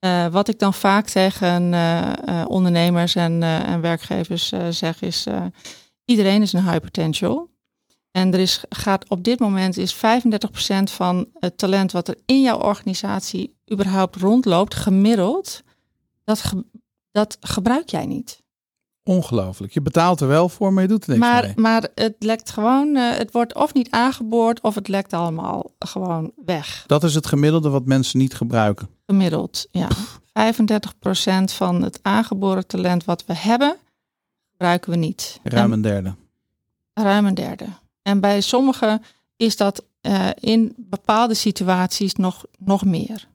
[0.00, 5.26] uh, wat ik dan vaak tegen uh, uh, ondernemers en, en werkgevers zeg is,
[6.04, 7.50] iedereen is een high potential.
[8.10, 9.98] En er is, gaat op dit moment is 35%
[10.84, 15.62] van het talent wat er in jouw organisatie überhaupt rondloopt, gemiddeld,
[16.24, 16.64] dat, ge,
[17.10, 18.42] dat gebruik jij niet.
[19.02, 19.72] Ongelooflijk.
[19.72, 21.52] Je betaalt er wel voor, maar je doet er niks maar, mee.
[21.56, 26.84] Maar het lekt gewoon, het wordt of niet aangeboord of het lekt allemaal gewoon weg.
[26.86, 28.88] Dat is het gemiddelde wat mensen niet gebruiken.
[29.10, 29.88] Gemiddeld, ja.
[29.88, 29.94] 35%
[31.44, 33.76] van het aangeboren talent wat we hebben,
[34.50, 35.40] gebruiken we niet.
[35.42, 36.14] Ruim een derde.
[36.92, 37.66] En, ruim een derde.
[38.02, 39.02] En bij sommigen
[39.36, 43.28] is dat uh, in bepaalde situaties nog, nog meer.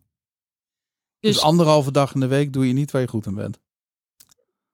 [1.19, 3.59] Dus, dus, anderhalve dag in de week doe je niet waar je goed in bent.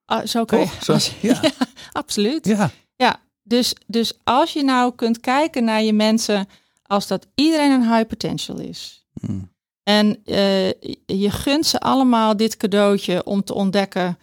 [0.08, 0.70] Uh, zo kan je.
[0.82, 1.39] Zo, ja.
[1.41, 1.52] ja.
[1.91, 2.45] absoluut.
[2.45, 2.72] Ja.
[2.95, 3.20] ja.
[3.43, 6.47] Dus, dus als je nou kunt kijken naar je mensen
[6.84, 9.08] als dat iedereen een high potential is.
[9.22, 9.50] Hmm.
[9.90, 10.68] En uh,
[11.06, 14.18] je gunt ze allemaal dit cadeautje om te ontdekken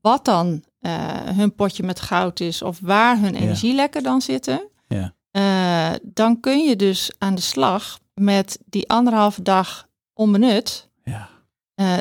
[0.00, 4.68] wat dan uh, hun potje met goud is of waar hun energielekken dan zitten.
[4.88, 5.14] Ja.
[5.32, 10.88] Uh, dan kun je dus aan de slag met die anderhalve dag onbenut.
[11.04, 11.28] Ja.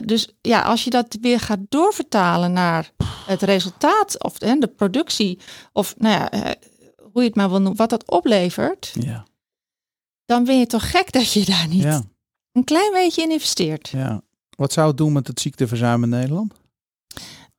[0.06, 2.92] Dus ja, als je dat weer gaat doorvertalen naar
[3.26, 5.40] het resultaat of de, de productie,
[5.74, 6.56] of nou ja,
[7.12, 9.26] hoe je het maar wil noemen, wat dat oplevert, ja.
[10.26, 12.04] dan ben je toch gek dat je daar niet Ja.
[12.52, 13.88] Een klein beetje in investeert.
[13.90, 14.22] ja.
[14.50, 16.54] Wat zou het doen met het ziekteverzuim in Nederland?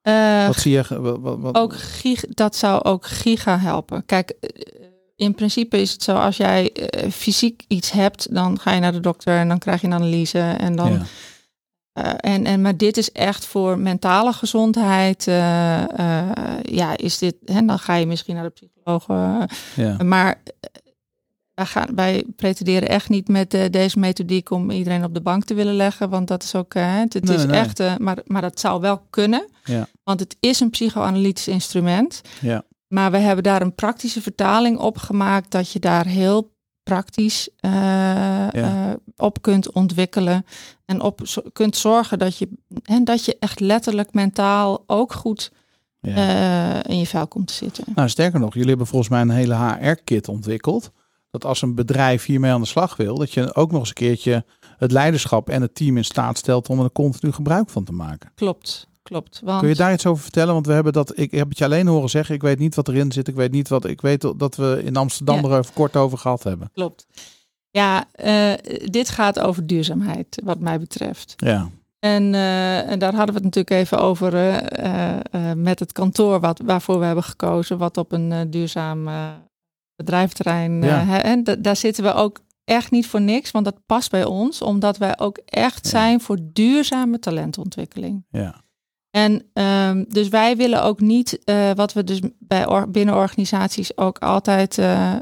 [0.02, 1.00] Uh, Wat zie je?
[1.00, 4.04] Wat, wat, ook gig, dat zou ook giga helpen.
[4.06, 4.48] Kijk, eh,
[5.16, 8.92] in principe is het zo, als jij eh, fysiek iets hebt, dan ga je naar
[8.92, 10.92] de dokter en dan krijg je een analyse en dan.
[10.92, 11.02] ja.
[11.92, 15.26] eh, en, en, maar dit is echt voor mentale gezondheid.
[15.26, 17.34] eh, eh, ja, is dit.
[17.44, 19.08] En dan ga je misschien naar de psycholoog.
[19.08, 19.42] eh,
[19.76, 19.96] ja.
[20.04, 20.70] maar eh,
[21.60, 25.44] wij, gaan, wij pretenderen echt niet met eh, deze methodiek om iedereen op de bank
[25.44, 26.10] te willen leggen.
[26.10, 26.74] Want dat is ook.
[26.74, 27.58] eh, het het Nee, is nee.
[27.60, 27.80] echt.
[27.80, 29.48] eh, maar, maar dat zou wel kunnen.
[29.64, 29.88] Ja.
[30.04, 32.20] Want het is een psychoanalytisch instrument.
[32.40, 32.62] Ja.
[32.88, 35.50] Maar we hebben daar een praktische vertaling op gemaakt.
[35.50, 36.52] Dat je daar heel
[36.82, 37.48] praktisch
[39.16, 40.44] op kunt ontwikkelen.
[40.84, 42.48] En op zo- kunt zorgen dat je,
[42.84, 45.52] en dat je echt letterlijk mentaal ook goed
[46.82, 47.84] in je vel komt te zitten.
[47.94, 50.90] Nou, sterker nog, jullie hebben volgens mij een hele HR-kit ontwikkeld.
[51.30, 53.94] Dat als een bedrijf hiermee aan de slag wil, dat je ook nog eens een
[53.94, 54.44] keertje
[54.78, 58.30] het leiderschap en het team in staat stelt om er continu gebruik van te maken.
[58.34, 59.40] Klopt, klopt.
[59.44, 60.54] Want Kun je daar iets over vertellen?
[60.54, 62.34] Want we hebben dat, ik heb het je alleen horen zeggen.
[62.34, 63.28] Ik weet niet wat erin zit.
[63.28, 63.84] Ik weet niet wat.
[63.84, 65.50] Ik weet dat we in Amsterdam Ja.
[65.50, 66.70] er even kort over gehad hebben.
[66.72, 67.06] klopt.
[67.70, 68.52] Ja, eh,
[68.84, 71.34] dit gaat over duurzaamheid, wat mij betreft.
[71.36, 71.68] Ja,
[71.98, 75.16] En, eh, en daar hadden we het natuurlijk even over eh,
[75.56, 79.08] met het kantoor wat, waarvoor we hebben gekozen, wat op een duurzaam
[80.04, 80.82] bedrijfterrein.
[80.82, 81.04] eh, Ja.
[81.04, 84.24] hè, en da- daar zitten we ook echt niet voor niks, want dat past bij
[84.24, 85.90] ons, omdat wij ook echt Ja.
[85.90, 88.24] zijn voor duurzame talentontwikkeling.
[88.30, 88.62] ja,
[89.10, 93.96] En ehm, dus wij willen ook niet, eh, wat we dus bij or- binnen organisaties
[93.96, 95.20] ook altijd eh, eh,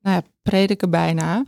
[0.00, 1.44] nou ja, prediken bijna,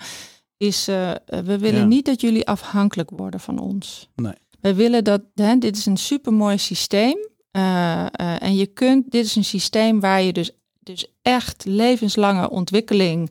[0.57, 1.87] is eh, we willen Ja.
[1.87, 4.09] niet dat jullie afhankelijk worden van ons.
[4.15, 4.33] Nee.
[4.61, 7.29] We willen dat, hè, dit is een supermooi systeem.
[7.51, 10.51] eh, eh, en je kunt, dit is een systeem waar je dus,
[10.81, 13.31] dus echt levenslange ontwikkeling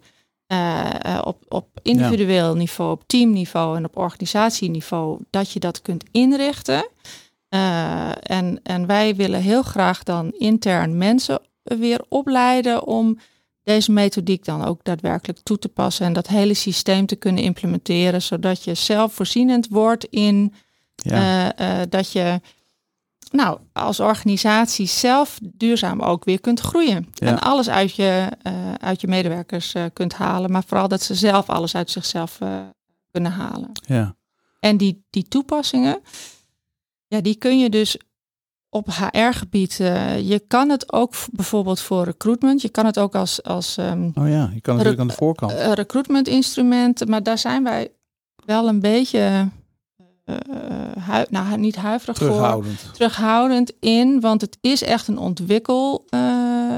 [0.49, 6.03] eh, eh, op, op individueel niveau, op teamniveau en op organisatieniveau, dat je dat kunt
[6.11, 6.87] inrichten.
[7.49, 13.19] Eh, en, en wij willen heel graag dan intern mensen weer opleiden om
[13.63, 18.21] deze methodiek dan ook daadwerkelijk toe te passen en dat hele systeem te kunnen implementeren,
[18.21, 20.53] zodat je zelfvoorzienend wordt in
[20.95, 21.53] ja.
[21.89, 22.41] dat je
[23.31, 27.07] nou, als organisatie zelf duurzaam ook weer kunt groeien.
[27.11, 27.27] Ja.
[27.27, 31.15] En alles uit je, eh, uit je medewerkers eh, kunt halen, maar vooral dat ze
[31.15, 32.59] zelf alles uit zichzelf eh,
[33.11, 33.71] kunnen halen.
[33.85, 34.17] ja.
[34.59, 36.01] En die, die toepassingen,
[37.07, 37.97] ja, die kun je dus
[38.69, 39.73] op HR-gebied.
[39.73, 42.61] je kan het ook bijvoorbeeld voor recruitment.
[42.61, 45.51] Je kan het ook als, als ehm, Oh ja, je kan natuurlijk aan de voorkant.
[45.51, 47.07] recruitment instrument.
[47.07, 47.91] Maar daar zijn wij
[48.45, 49.49] wel een beetje,
[50.99, 52.93] hui- nou niet huiverig voor Terughoudend.
[52.93, 56.73] terughoudend in, want het is echt een ontwikkel eh,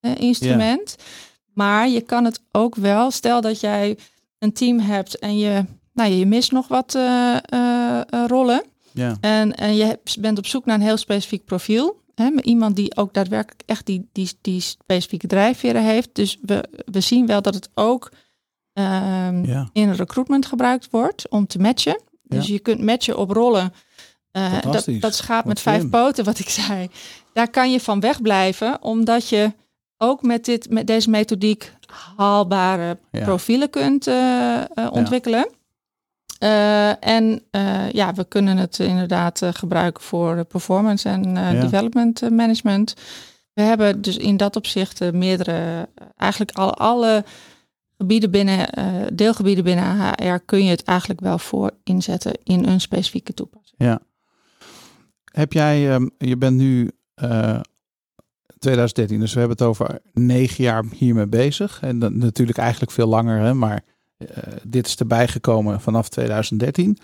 [0.00, 0.96] eh, instrument.
[1.52, 3.98] Maar je kan het ook wel, stel dat jij
[4.38, 8.64] een team hebt en je, nou, je mist nog wat eh, eh, eh, rollen.
[9.20, 12.00] En, en je bent op zoek naar een heel specifiek profiel.
[12.14, 16.08] Hè, met iemand die ook daadwerkelijk echt die, die, die specifieke drijfveren heeft.
[16.12, 18.12] Dus we, we zien wel dat het ook
[18.72, 19.68] ja.
[19.72, 22.00] in recruitment gebruikt wordt om te matchen.
[22.28, 22.52] Dus Ja.
[22.52, 23.72] je kunt matchen op rollen.
[24.30, 26.88] Eh, dat, dat schaap met vijf poten, wat ik zei.
[27.32, 29.52] Daar kan je van wegblijven, omdat je
[29.96, 31.72] ook met, dit, met deze methodiek
[32.16, 33.24] haalbare Ja.
[33.24, 35.48] profielen kunt eh, eh, ontwikkelen.
[37.00, 37.42] En
[37.92, 42.94] ja, we kunnen het inderdaad gebruiken voor performance en development management.
[43.52, 47.24] We hebben dus in dat opzicht meerdere, eigenlijk al alle
[47.98, 52.80] gebieden binnen, eh, deelgebieden binnen HR kun je het eigenlijk wel voor inzetten in een
[52.80, 53.80] specifieke toepassing.
[55.32, 57.60] Heb jij, ehm, je bent nu eh
[58.58, 61.80] 2013, dus we hebben het over negen jaar hiermee bezig.
[61.82, 63.84] En dan natuurlijk eigenlijk veel langer, hè, maar
[64.16, 64.26] eh,
[64.62, 66.98] dit is erbij gekomen vanaf 2013.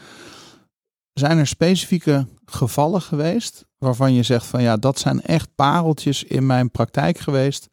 [1.13, 6.47] Zijn er specifieke gevallen geweest waarvan je zegt van ja, dat zijn echt pareltjes in
[6.47, 7.69] mijn praktijk geweest,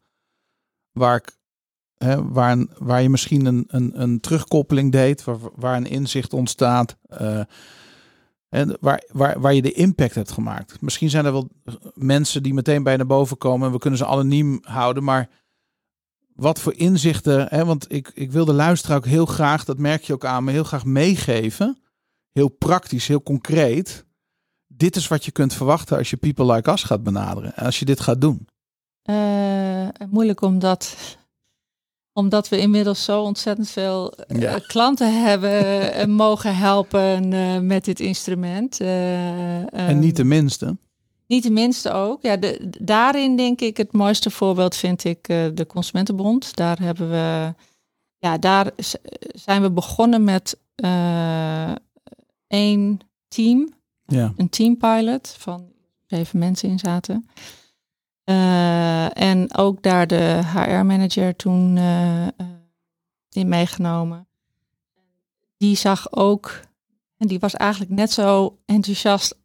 [0.92, 1.36] waar ik
[2.32, 6.96] Waar, een- waar je misschien een, een, een terugkoppeling deed, waar, waar een inzicht ontstaat.
[7.02, 7.40] eh,
[8.48, 10.80] en waar, waar, waar je de impact hebt gemaakt.
[10.80, 11.48] Misschien zijn er wel
[11.94, 15.04] mensen die meteen bij naar boven komen en we kunnen ze anoniem houden.
[15.04, 15.28] Maar
[16.34, 20.12] wat voor inzichten, hè, want ik, ik wil de ook heel graag, dat merk je
[20.12, 21.82] ook aan me, heel graag meegeven.
[22.32, 24.04] Heel praktisch, heel concreet.
[24.66, 27.56] Dit is wat je kunt verwachten als je People Like Us gaat benaderen.
[27.56, 28.48] En als je dit gaat doen.
[29.02, 30.96] Eh, moeilijk om dat,
[32.20, 34.58] omdat we inmiddels zo ontzettend veel eh, Ja.
[34.66, 38.80] klanten hebben en mogen helpen eh, met dit instrument.
[38.80, 40.76] Eh, En ehm, niet de minste.
[41.26, 42.22] niet de minste ook.
[42.22, 46.56] Ja, de, daarin denk ik het mooiste voorbeeld vind ik eh, de Consumentenbond.
[46.56, 47.54] Daar hebben we,
[48.18, 48.70] ja, daar
[49.34, 51.72] zijn we begonnen met eh
[52.46, 53.68] één team,
[54.06, 54.32] Ja.
[54.36, 55.64] een teampilot van
[56.06, 57.28] zeven mensen in zaten.
[58.30, 62.30] Eh, en ook daar de HR-manager toen eh, eh,
[63.30, 64.26] in meegenomen.
[65.56, 66.60] Die zag ook,
[67.16, 69.38] en die was eigenlijk net zo enthousiast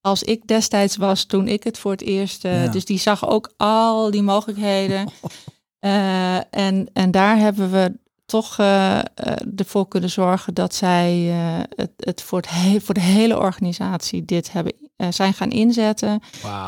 [0.00, 2.42] als ik destijds was toen ik het voor het eerst.
[2.42, 2.68] Ja.
[2.68, 5.08] Dus die zag ook al die mogelijkheden.
[6.50, 7.98] En, en daar hebben we
[8.32, 9.04] toch eh, eh,
[9.56, 14.24] ervoor kunnen zorgen dat zij eh, het, het, voor, het he- voor de hele organisatie
[14.24, 14.72] dit hebben,
[15.08, 16.20] zijn gaan inzetten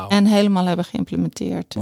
[0.07, 1.75] en helemaal hebben geïmplementeerd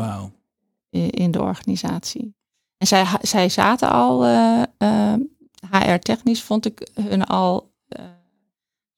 [0.89, 2.35] in, in de organisatie.
[2.77, 4.25] En zij, zij zaten al,
[5.71, 7.71] HR-technisch vond ik hun al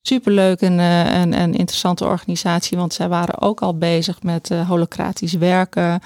[0.01, 5.33] superleuk en, eh, en, en interessante organisatie, want zij waren ook al bezig met holocratisch
[5.33, 6.01] werken,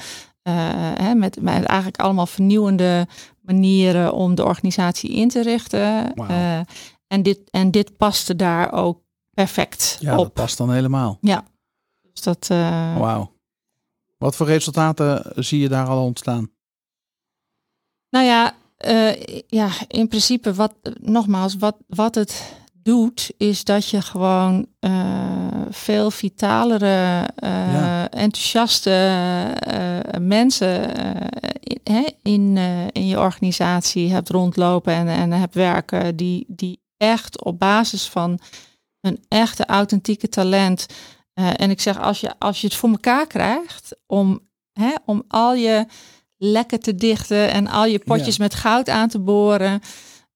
[1.02, 3.08] hè, met, met eigenlijk allemaal vernieuwende
[3.54, 6.14] manieren om de organisatie in te richten.
[6.16, 6.60] Eh,
[7.08, 9.02] en, dit, en dit paste daar ook
[9.34, 11.18] perfect Ja, dat past dan helemaal.
[11.22, 13.32] Dus dat, eh, Wauw.
[14.18, 16.52] Wat voor resultaten zie je daar al ontstaan?
[18.10, 24.02] Nou ja, eh, ja, in principe, wat, nogmaals, wat, wat het doet, is dat je
[24.02, 28.10] gewoon eh, veel vitalere, eh, Ja.
[28.10, 28.92] enthousiaste
[29.60, 31.28] eh, mensen eh,
[31.84, 37.44] hè, in, eh, in je organisatie hebt rondlopen en, en hebt werken, die, die echt
[37.44, 38.40] op basis van
[39.02, 40.86] een echte authentieke talent.
[41.34, 44.40] eh, en ik zeg, als je, als je het voor elkaar krijgt om,
[44.74, 45.86] hè, om al je
[46.38, 49.82] lekken te dichten en al je potjes met goud aan te boren.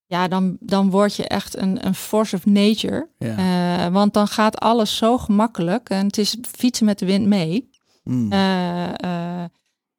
[0.06, 3.08] Ja, dan, dan word je echt een, een force of nature.
[3.18, 3.86] Ja.
[3.86, 5.90] Eh, want dan gaat alles zo gemakkelijk.
[5.90, 7.70] En het is fietsen met de wind mee.
[8.04, 8.32] Mm.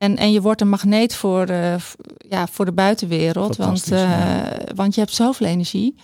[0.05, 1.75] En, en je wordt een magneet voor, eh,
[2.29, 3.57] ja, voor de buitenwereld.
[3.57, 4.45] Want, ja.
[4.53, 5.95] eh, want je hebt zoveel energie.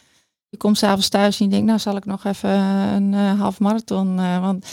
[0.48, 3.58] Je komt s'avonds thuis en je denkt, nou zal ik nog even een eh, half
[3.60, 4.16] marathon.
[4.40, 4.66] want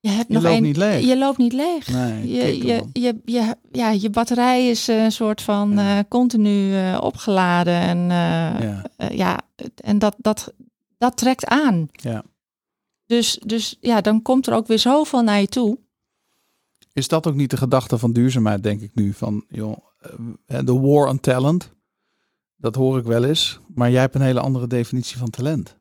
[0.00, 1.04] je hebt Je nog loopt één- niet leeg.
[1.06, 1.88] Je loopt niet leeg.
[1.88, 6.04] Nee, Je, je, je, je, ja, je batterij is een soort van Ja.
[6.08, 7.74] continu opgeladen.
[7.80, 8.82] En, Ja.
[9.12, 9.40] ja,
[9.84, 10.52] en dat, dat,
[10.98, 11.88] dat trekt aan.
[11.92, 12.22] Ja.
[13.06, 15.78] Dus, dus ja, dan komt er ook weer zoveel naar je toe.
[17.00, 19.12] Is dat ook niet de gedachte van duurzaamheid, denk ik nu?
[19.12, 19.76] Van, joh,
[20.46, 21.72] eh, de war on talent.
[22.56, 23.58] Dat hoor ik wel eens.
[23.74, 25.76] Maar jij hebt een hele andere definitie van talent.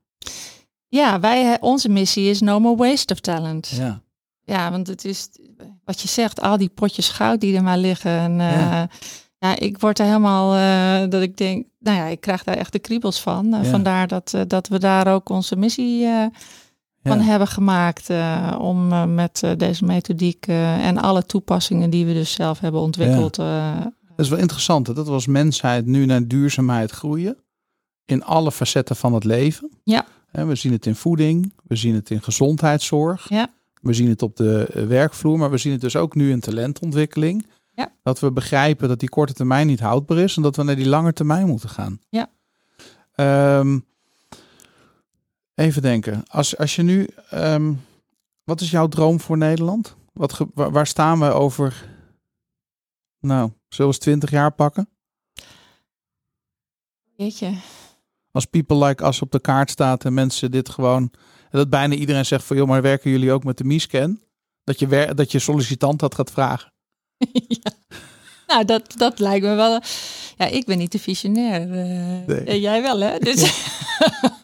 [0.87, 3.67] Ja, wij, onze missie is no more waste of talent.
[3.67, 4.01] Ja.
[4.41, 5.29] Ja, want het is
[5.83, 8.11] wat je zegt, al die potjes goud die er maar liggen.
[8.11, 8.89] En, eh, Ja.
[9.39, 9.55] ja.
[9.59, 12.79] ik word er helemaal eh, dat ik denk, nou ja, ik krijg daar echt de
[12.79, 13.53] kriebels van.
[13.53, 13.69] Eh, Ja.
[13.69, 16.25] Vandaar dat, eh, dat we daar ook onze missie eh,
[17.03, 18.09] van hebben gemaakt.
[18.09, 22.81] eh, om eh, met eh, deze methodiek en alle toepassingen die we dus zelf hebben
[22.81, 23.35] ontwikkeld.
[23.35, 24.87] Dat is wel interessant.
[24.87, 24.93] Hè?
[24.93, 27.37] Dat we als mensheid nu naar duurzaamheid groeien.
[28.05, 29.71] In alle facetten van het leven.
[29.83, 30.05] Ja.
[30.31, 31.53] We zien het in voeding.
[31.63, 33.29] We zien het in gezondheidszorg.
[33.29, 33.47] Ja.
[33.81, 35.37] We zien het op de werkvloer.
[35.37, 37.45] Maar we zien het dus ook nu in talentontwikkeling.
[37.75, 37.91] Ja.
[38.03, 40.35] Dat we begrijpen dat die korte termijn niet houdbaar is.
[40.35, 41.99] En dat we naar die lange termijn moeten gaan.
[42.09, 42.29] Ja.
[43.15, 43.79] Ehm,
[45.59, 46.23] even denken.
[46.27, 47.07] Als, als je nu...
[47.29, 47.73] ehm,
[48.43, 49.95] wat is jouw droom voor Nederland?
[50.13, 51.87] Wat ge- waar, waar staan we over...
[53.19, 54.89] Nou, zullen we eens 20 jaar pakken?
[57.15, 57.53] Jeetje.
[58.31, 61.11] Als people like us op de kaart staat en mensen dit gewoon...
[61.51, 62.57] Dat bijna iedereen zegt van...
[62.57, 64.19] joh, maar werken jullie ook met de MISCAN?
[64.63, 66.71] Dat je, wer- dat je sollicitant dat gaat vragen.
[67.61, 67.71] ja.
[68.47, 69.81] Nou, dat, dat lijkt me wel.
[70.37, 71.61] Ja, ik ben niet de visionair.
[71.61, 72.59] eh, Nee.
[72.59, 73.17] jij wel, hè?
[73.19, 73.41] Dus,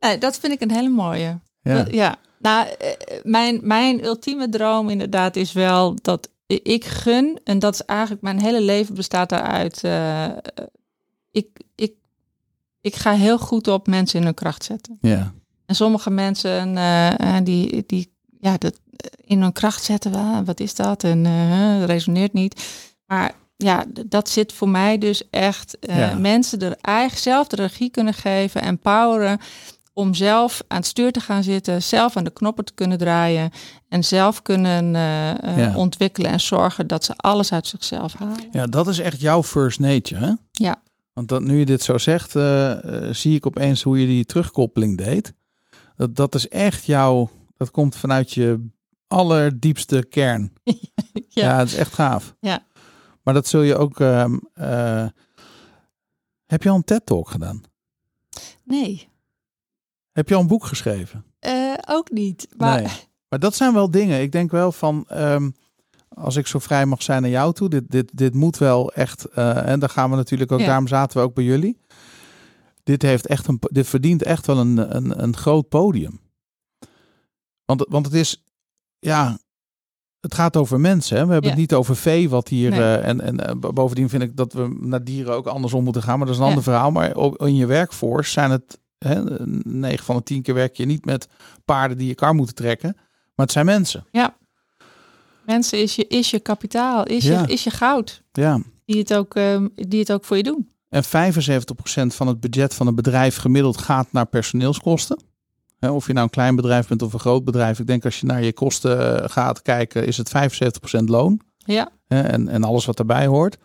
[0.00, 1.38] nee, dat vind ik een hele mooie.
[1.62, 2.16] Ja, ja.
[2.38, 2.88] Nou, eh,
[3.22, 8.40] mijn, mijn ultieme droom inderdaad is wel dat ik gun, en dat is eigenlijk mijn
[8.40, 9.84] hele leven bestaat daaruit.
[9.84, 10.26] eh,
[11.30, 11.92] ik, ik,
[12.80, 14.98] ik ga heel goed op mensen in hun kracht zetten.
[15.00, 15.32] ja.
[15.66, 16.74] En sommige mensen,
[17.44, 18.80] die, die ja, dat
[19.24, 21.04] in hun kracht zetten, wat is dat?
[21.04, 21.22] En
[21.80, 22.62] dat resoneert niet.
[23.06, 26.14] Maar ja, dat zit voor mij dus echt Ja.
[26.14, 29.38] mensen er eigen zelf de regie kunnen geven, empoweren
[29.92, 33.50] om zelf aan het stuur te gaan zitten, zelf aan de knoppen te kunnen draaien
[33.88, 35.76] en zelf kunnen eh, eh, Ja.
[35.76, 38.48] ontwikkelen en zorgen dat ze alles uit zichzelf halen.
[38.52, 40.32] ja, dat is echt jouw first nature, hè?
[40.52, 40.82] Ja.
[41.12, 42.76] Want dat, nu je dit zo zegt, eh,
[43.10, 45.32] zie ik opeens hoe je die terugkoppeling deed.
[45.96, 47.30] Dat, dat is echt jouw...
[47.56, 48.68] Dat komt vanuit je
[49.06, 50.52] allerdiepste kern.
[51.28, 51.58] Ja, Ja.
[51.58, 52.34] het is echt gaaf.
[52.40, 52.64] Ja.
[53.22, 54.00] Maar dat zul je ook...
[54.00, 55.06] ehm, eh,
[56.46, 57.62] Heb je al een TED-talk gedaan?
[58.64, 59.08] Nee,
[60.12, 61.24] Heb je al een boek geschreven?
[61.38, 62.48] Eh, ook niet.
[62.56, 62.90] Maar Nee.
[63.28, 64.20] Maar dat zijn wel dingen.
[64.20, 65.50] Ik denk wel van, ehm,
[66.08, 69.24] als ik zo vrij mag zijn naar jou toe, dit, dit, dit moet wel echt,
[69.24, 70.66] eh, en dan gaan we natuurlijk ook, Ja.
[70.66, 71.78] daarom zaten we ook bij jullie.
[72.82, 76.20] Dit, heeft echt een, dit verdient echt wel een, een, een groot podium.
[77.64, 78.44] Want, want het is,
[78.98, 79.38] ja,
[80.20, 81.16] het gaat over mensen.
[81.16, 81.26] Hè?
[81.26, 81.56] We hebben Ja.
[81.56, 82.70] het niet over vee, wat hier.
[82.70, 82.80] Nee.
[82.80, 86.16] eh, en en bo- bovendien vind ik dat we naar dieren ook andersom moeten gaan.
[86.18, 86.50] Maar dat is een Ja.
[86.54, 86.90] ander verhaal.
[86.90, 89.22] Maar ook in je werkforce zijn het, hè,
[89.62, 91.28] 9 van de 10 keer werk je niet met
[91.64, 92.92] paarden die je kar moeten trekken.
[93.34, 94.04] Maar het zijn mensen.
[95.44, 97.40] mensen is je, is je kapitaal, is, Ja.
[97.40, 98.22] je, is je goud.
[98.32, 98.60] Ja.
[98.84, 100.70] Die het, ook, ehm, die het ook voor je doen.
[100.88, 105.22] En 75% van het budget van een bedrijf gemiddeld gaat naar personeelskosten.
[105.80, 107.78] Of je nou een klein bedrijf bent of een groot bedrijf.
[107.78, 110.28] Ik denk als je naar je kosten eh, gaat kijken, is het
[111.00, 111.40] 75% loon.
[111.56, 113.56] Ja, en, en alles wat daarbij hoort.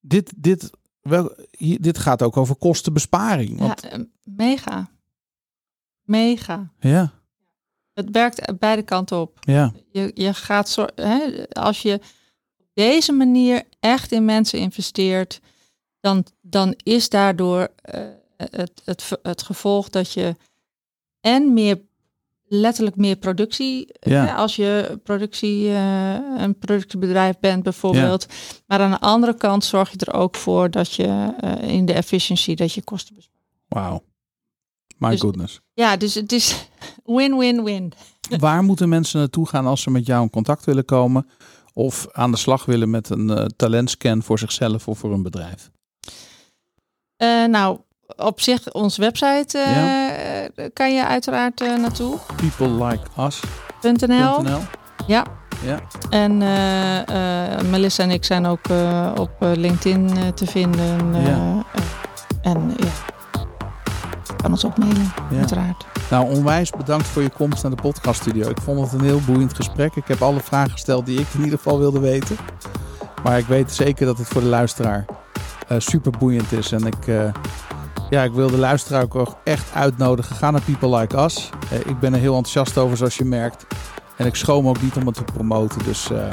[0.00, 0.70] Dit, dit,
[1.08, 3.58] wel, hier, dit gaat ook over kostenbesparing.
[3.58, 4.90] ja Want, eh, mega.
[6.02, 6.70] Mega.
[6.80, 7.12] ja,
[7.92, 9.38] Het werkt beide kanten op.
[9.40, 11.94] ja, Je, je gaat zo, hè, als je
[12.58, 15.40] op deze manier echt in mensen investeert,
[16.00, 20.36] dan, dan is daardoor eh, het, het, het gevolg dat je
[21.20, 21.80] en meer
[22.48, 24.24] letterlijk meer productie, Ja.
[24.26, 28.26] hè, als je productie, eh, een productiebedrijf bent bijvoorbeeld.
[28.66, 31.92] Maar aan de andere kant zorg je er ook voor dat je eh, in de
[31.92, 33.34] efficiency dat je kosten bespaart.
[33.68, 34.02] wauw.
[34.98, 35.60] My Dus- goodness.
[35.74, 36.68] Ja, dus het is
[37.04, 37.92] win-win-win.
[38.38, 41.26] Waar moeten mensen naartoe gaan als ze met jou in contact willen komen?
[41.72, 45.70] Of aan de slag willen met een eh, talentscan voor zichzelf of voor een bedrijf?
[47.16, 47.78] Eh, nou,
[48.16, 52.16] op zich, onze website eh, kan je uiteraard eh, naartoe.
[52.36, 54.58] Peoplelikeus.nl .nl.
[55.06, 55.24] Ja.
[55.64, 55.78] Ja.
[56.10, 58.64] En eh, Melissa en ik zijn ook
[59.18, 61.14] op LinkedIn te vinden.
[61.22, 61.64] Ja.
[62.42, 62.88] en ja,
[64.36, 65.38] kan ons ook mailen, Ja.
[65.38, 65.84] uiteraard.
[66.10, 68.48] Nou, onwijs bedankt voor je komst naar de podcaststudio.
[68.48, 69.96] Ik vond het een heel boeiend gesprek.
[69.96, 72.36] Ik heb alle vragen gesteld die ik in ieder geval wilde weten.
[73.22, 75.04] Maar ik weet zeker dat het voor de luisteraar
[75.78, 76.72] super boeiend is.
[76.72, 77.06] En ik,
[78.10, 80.36] ja, ik wil de luisteraar ook echt uitnodigen.
[80.36, 81.50] Ga naar People Like Us.
[81.70, 83.66] Eh, ik ben er heel enthousiast over, zoals je merkt.
[84.16, 85.84] En ik schroom ook niet om het te promoten.
[85.84, 86.30] Dus eh,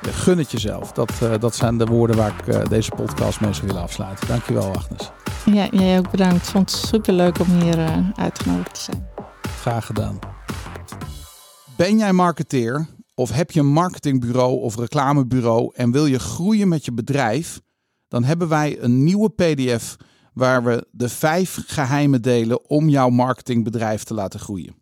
[0.00, 0.92] gun het jezelf.
[0.92, 4.28] Dat, eh, dat zijn de woorden waar ik deze podcast mee zou willen afsluiten.
[4.28, 5.10] Dankjewel, Agnes.
[5.44, 6.36] Ja, jij ook bedankt.
[6.36, 9.08] Ik vond het super leuk om hier uitgenodigd te zijn.
[9.60, 10.18] Graag gedaan.
[11.76, 16.84] Ben jij marketeer of heb je een marketingbureau of reclamebureau en wil je groeien met
[16.84, 17.60] je bedrijf?
[18.08, 19.96] Dan hebben wij een nieuwe PDF
[20.36, 24.74] waar we de vijf geheimen delen om jouw marketingbedrijf te laten groeien.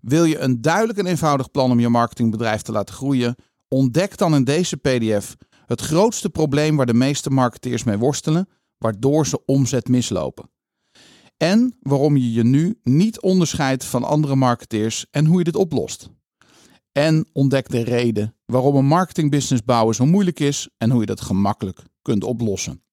[0.00, 3.34] Wil je een duidelijk en eenvoudig plan om je marketingbedrijf te laten groeien?
[3.68, 8.48] Ontdek dan in deze PDF het grootste probleem waar de meeste marketeers mee worstelen,
[8.78, 10.50] waardoor ze omzet mislopen.
[11.36, 16.10] En waarom je je nu niet onderscheidt van andere marketeers en hoe je dit oplost.
[16.92, 21.20] En ontdek de reden waarom een marketingbusiness bouwen zo moeilijk is en hoe je dat
[21.20, 22.83] gemakkelijk kunt oplossen.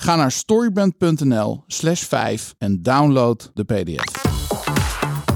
[0.00, 4.24] Ga naar storybrand.nl slash 5 en download de pdf.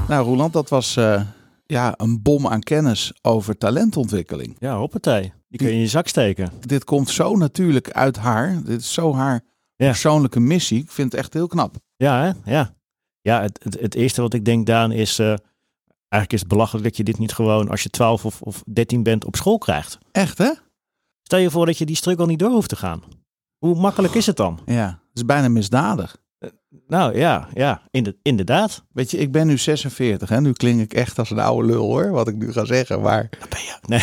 [0.08, 1.22] Nou Roland, dat was eh,
[1.66, 4.56] ja, een bom aan kennis over talentontwikkeling.
[4.58, 5.32] Ja, hoppatee.
[5.48, 6.50] Die kun je in je zak steken.
[6.66, 8.62] Dit komt zo natuurlijk uit haar.
[8.64, 9.40] Dit is zo haar
[9.76, 9.86] Ja.
[9.86, 10.82] persoonlijke missie.
[10.82, 11.76] Ik vind het echt heel knap.
[11.96, 12.52] Ja, hè?
[12.52, 12.74] ja.
[13.20, 15.18] Ja, het, het, het eerste wat ik denk, Daan, is...
[15.18, 15.26] eh,
[16.08, 19.02] eigenlijk is het belachelijk dat je dit niet gewoon als je 12 of, of 13
[19.02, 19.98] bent op school krijgt.
[20.12, 20.50] Echt hè?
[21.22, 23.02] Stel je voor dat je die struggle niet door hoeft te gaan.
[23.64, 24.60] Hoe makkelijk is het dan?
[24.66, 26.16] Ja, het is bijna misdadig.
[26.86, 28.84] Nou ja, ja inde- inderdaad.
[28.92, 31.82] Weet je, ik ben nu 46 en nu klink ik echt als een oude lul
[31.84, 33.00] hoor, wat ik nu ga zeggen.
[33.00, 33.76] Maar Dat ben je.
[33.86, 34.00] Nee.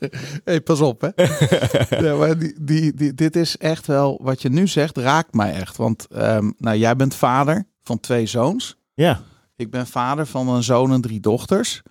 [0.44, 1.08] hey, pas op hè.
[2.08, 5.52] ja, maar die, die, die, dit is echt wel, wat je nu zegt, raakt mij
[5.52, 5.76] echt.
[5.76, 8.76] Want ehm, nou, jij bent vader van twee zoons.
[8.94, 9.20] Ja,
[9.56, 11.82] Ik ben vader van een zoon en drie dochters.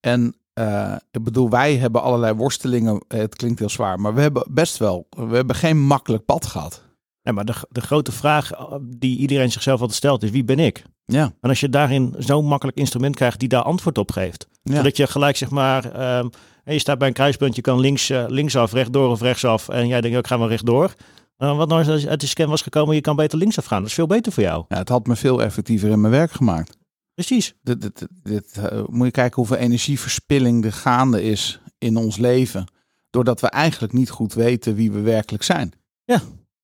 [0.00, 3.04] En eh, ik bedoel, wij hebben allerlei worstelingen.
[3.08, 6.46] Eh, Het klinkt heel zwaar, maar we hebben best wel, we hebben geen makkelijk pad
[6.46, 6.82] gehad.
[7.22, 10.58] nee, maar de, de grote vraag eh, die iedereen zichzelf altijd stelt is wie ben
[10.58, 10.82] ik?
[11.04, 14.48] Ja, En als je daarin zo'n makkelijk instrument krijgt die daar antwoord op geeft.
[14.62, 14.76] ja.
[14.76, 16.28] Zodat je gelijk zeg maar, ehm,
[16.64, 19.68] je staat bij een kruispunt, je kan links, eh, linksaf, rechtdoor of rechtsaf.
[19.68, 20.94] En jij denkt, ik ga maar rechtdoor.
[21.38, 23.78] Uh, wat nou als uit de scan was gekomen, je kan beter linksaf gaan.
[23.80, 24.64] Dat is veel beter voor jou.
[24.68, 26.76] ja, het had me veel effectiever in mijn werk gemaakt.
[27.16, 27.54] Precies.
[27.62, 32.66] Dit, dit, dit, moet je kijken hoeveel energieverspilling er gaande is in ons leven.
[33.10, 35.72] Doordat we eigenlijk niet goed weten wie we werkelijk zijn.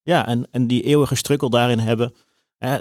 [0.05, 2.15] Ja, en, en die eeuwige strukkel daarin hebben.
[2.59, 2.73] eh,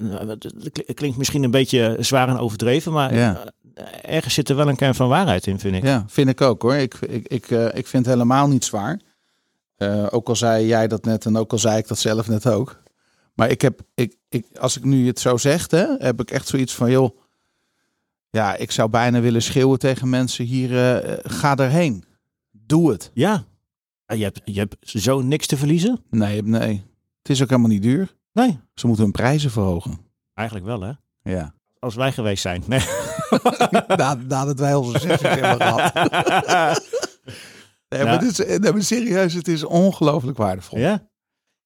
[0.73, 3.53] het klinkt misschien een beetje zwaar en overdreven, maar Ja.
[3.73, 5.83] eh, ergens zit er wel een kern van waarheid in, vind ik.
[5.83, 6.73] Ja, vind ik ook hoor.
[6.75, 8.99] Ik, ik, ik, eh, ik vind het helemaal niet zwaar.
[10.09, 12.81] Ook al zei jij dat net en ook al zei ik dat zelf net ook.
[13.33, 16.47] Maar ik heb, ik, ik, als ik nu het zo zeg, hè, heb ik echt
[16.47, 17.17] zoiets van, joh,
[18.31, 22.03] ja, ik zou bijna willen schreeuwen tegen mensen hier, eh, ga erheen.
[22.51, 23.11] Doe het.
[23.13, 23.43] Ja.
[24.05, 25.99] Ah, Je hebt, je hebt zo niks te verliezen?
[26.09, 26.83] Nee, nee.
[27.21, 28.15] Het is ook helemaal niet duur.
[28.33, 28.59] Nee.
[28.73, 29.99] Ze moeten hun prijzen verhogen.
[30.33, 30.91] Eigenlijk wel, hè?
[31.31, 31.53] Ja.
[31.79, 32.63] Als wij geweest zijn.
[32.67, 32.79] Nee.
[33.87, 35.93] Na, nadat wij onze sessies hebben gehad.
[37.89, 38.17] Nee, maar, Ja.
[38.17, 40.77] dit is, nee, maar serieus, het is ongelooflijk waardevol.
[40.79, 41.09] Ja.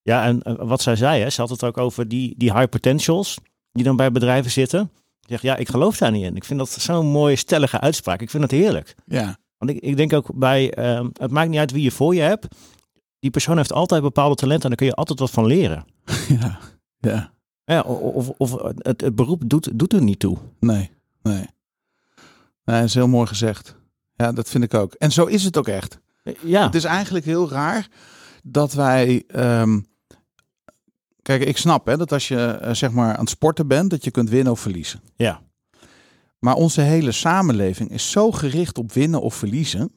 [0.01, 2.69] Ja, en eh, wat zij zei, hè, ze had het ook over die, die high
[2.69, 3.37] potentials
[3.71, 4.91] die dan bij bedrijven zitten.
[5.25, 6.35] Ze Zegt, ja, ik geloof daar niet in.
[6.35, 8.21] Ik vind dat zo'n mooie, stellige uitspraak.
[8.21, 8.95] Ik vind het heerlijk.
[9.05, 9.37] Ja.
[9.57, 12.21] Want ik, ik denk ook bij, ehm, het maakt niet uit wie je voor je
[12.21, 12.47] hebt.
[13.19, 15.85] Die persoon heeft altijd bepaalde talenten en daar kun je altijd wat van leren.
[16.39, 16.59] ja.
[16.99, 17.33] Ja.
[17.65, 20.37] Ja, of, of het, het beroep doet, doet er niet toe.
[20.59, 21.35] Nee, nee.
[22.63, 23.75] Nee, dat is heel mooi gezegd.
[24.15, 24.93] Ja, dat vind ik ook.
[24.93, 25.99] En zo is het ook echt.
[26.43, 27.87] Ja, Het is eigenlijk heel raar
[28.43, 29.23] dat wij.
[29.27, 29.79] ehm,
[31.25, 34.03] kijk, ik snap hè, dat als je eh, zeg maar aan het sporten bent, dat
[34.03, 35.01] je kunt winnen of verliezen.
[35.15, 35.43] ja.
[36.39, 39.91] Maar onze hele samenleving is zo gericht op winnen of verliezen.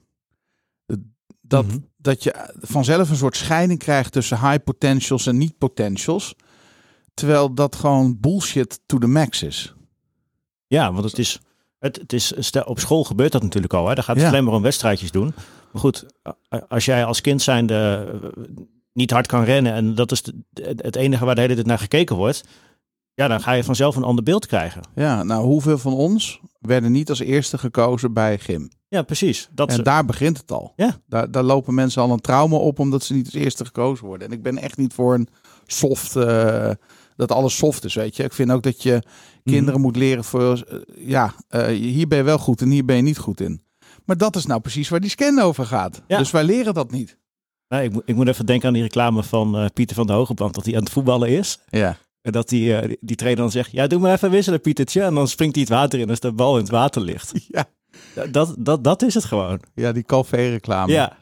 [1.40, 1.78] Dat, Mhm.
[1.96, 6.34] dat je vanzelf een soort scheiding krijgt tussen high potentials en niet potentials.
[7.14, 9.74] Terwijl dat gewoon bullshit to the max is.
[10.66, 11.40] Ja, want het is,
[11.78, 12.32] het, het is
[12.64, 13.88] op school gebeurt dat natuurlijk al.
[13.88, 13.94] Hè?
[13.94, 14.30] Daar gaat het Ja.
[14.30, 15.34] alleen maar om wedstrijdjes doen.
[15.72, 16.06] Maar goed,
[16.68, 18.40] als jij als kind zijnde eh,
[18.98, 20.34] niet hard kan rennen en dat is de-
[20.76, 22.44] het enige waar de hele tijd naar gekeken wordt,
[23.14, 24.82] ja, dan ga je vanzelf een ander beeld krijgen.
[24.94, 28.68] Ja, nou, hoeveel van ons werden niet als eerste gekozen bij gym?
[28.88, 29.48] Ja, precies.
[29.52, 30.72] Dat En daar begint het al.
[30.76, 30.96] Ja.
[31.06, 34.28] Daar, daar lopen mensen al een trauma op omdat ze niet als eerste gekozen worden.
[34.28, 35.28] En ik ben echt niet voor een
[35.66, 36.70] soft, eh,
[37.16, 38.22] dat alles soft is, weet je.
[38.24, 39.02] Ik vind ook dat je
[39.44, 40.78] kinderen moet leren voor, eh,
[41.08, 43.62] ja, eh, hier ben je wel goed en hier ben je niet goed in.
[44.04, 46.02] Maar dat is nou precies waar die scan over gaat.
[46.06, 46.18] Ja.
[46.18, 47.18] Dus wij leren dat niet.
[47.68, 50.12] Nee, ik, moet- ik moet even denken aan die reclame van eh, Pieter van de
[50.12, 51.58] Hogeband, dat hij aan het voetballen is.
[51.68, 51.96] Ja.
[52.22, 55.02] En dat die, eh, die trainer dan zegt, ja, doe maar even wisselen, Pietertje.
[55.02, 57.32] En dan springt hij het water in als de bal in het water ligt.
[57.48, 57.66] Ja,
[58.30, 59.60] Dat, dat, dat is het gewoon.
[59.74, 60.92] ja die Calvé-reclame.
[60.92, 61.16] Ja,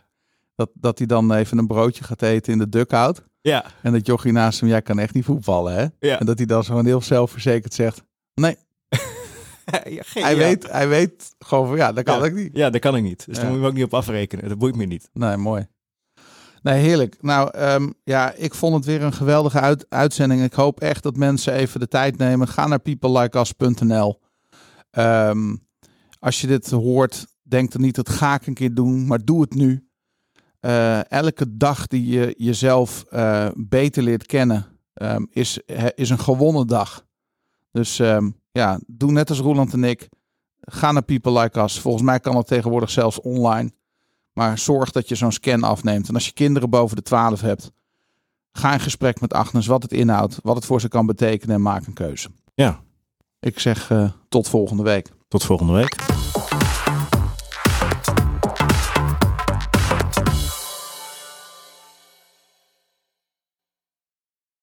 [0.55, 3.23] Dat, dat hij dan even een broodje gaat eten in de dugout.
[3.41, 5.87] ja, En dat jochie naast hem, jij kan echt niet voetballen, hè?
[6.09, 6.19] ja.
[6.21, 8.03] En dat hij dan zo heel zelfverzekerd zegt,
[8.35, 8.57] nee,
[9.85, 12.25] Ja, hij, weet, hij weet gewoon van, ja, dat kan Ja.
[12.25, 12.51] ik niet.
[12.57, 13.27] Ja, dat kan ik niet.
[13.27, 14.49] Dus daar moet je me ook niet op afrekenen.
[14.49, 15.11] Dat boeit me niet.
[15.13, 15.67] Nee, mooi.
[16.67, 17.17] Nee, heerlijk.
[17.21, 20.43] Nou, ehm, ja, ik vond het weer een geweldige uit- uitzending.
[20.43, 22.49] Ik hoop echt dat mensen even de tijd nemen.
[22.49, 24.21] Ga naar peoplelikeus.nl.
[24.91, 25.55] Ehm
[26.19, 29.41] als je dit hoort, denk dan niet, dat ga ik een keer doen, maar doe
[29.41, 29.89] het nu.
[30.61, 35.59] Eh, elke dag die je jezelf eh, beter leert kennen, ehm, is,
[35.95, 37.07] is een gewonnen dag.
[37.71, 37.97] Dus
[38.51, 40.09] ja, doe net als Roland en ik.
[40.61, 41.81] Ga naar People Like Us.
[41.81, 43.71] Volgens mij kan het tegenwoordig zelfs online.
[44.37, 46.09] Maar zorg dat je zo'n scan afneemt.
[46.09, 47.71] En als je kinderen boven de 12 hebt,
[48.53, 51.63] ga in gesprek met Agnes wat het inhoudt, wat het voor ze kan betekenen en
[51.63, 52.29] maak een keuze.
[52.55, 52.81] Ja.
[53.41, 55.13] Ik zeg eh, tot volgende week.
[55.29, 56.16] Tot volgende week.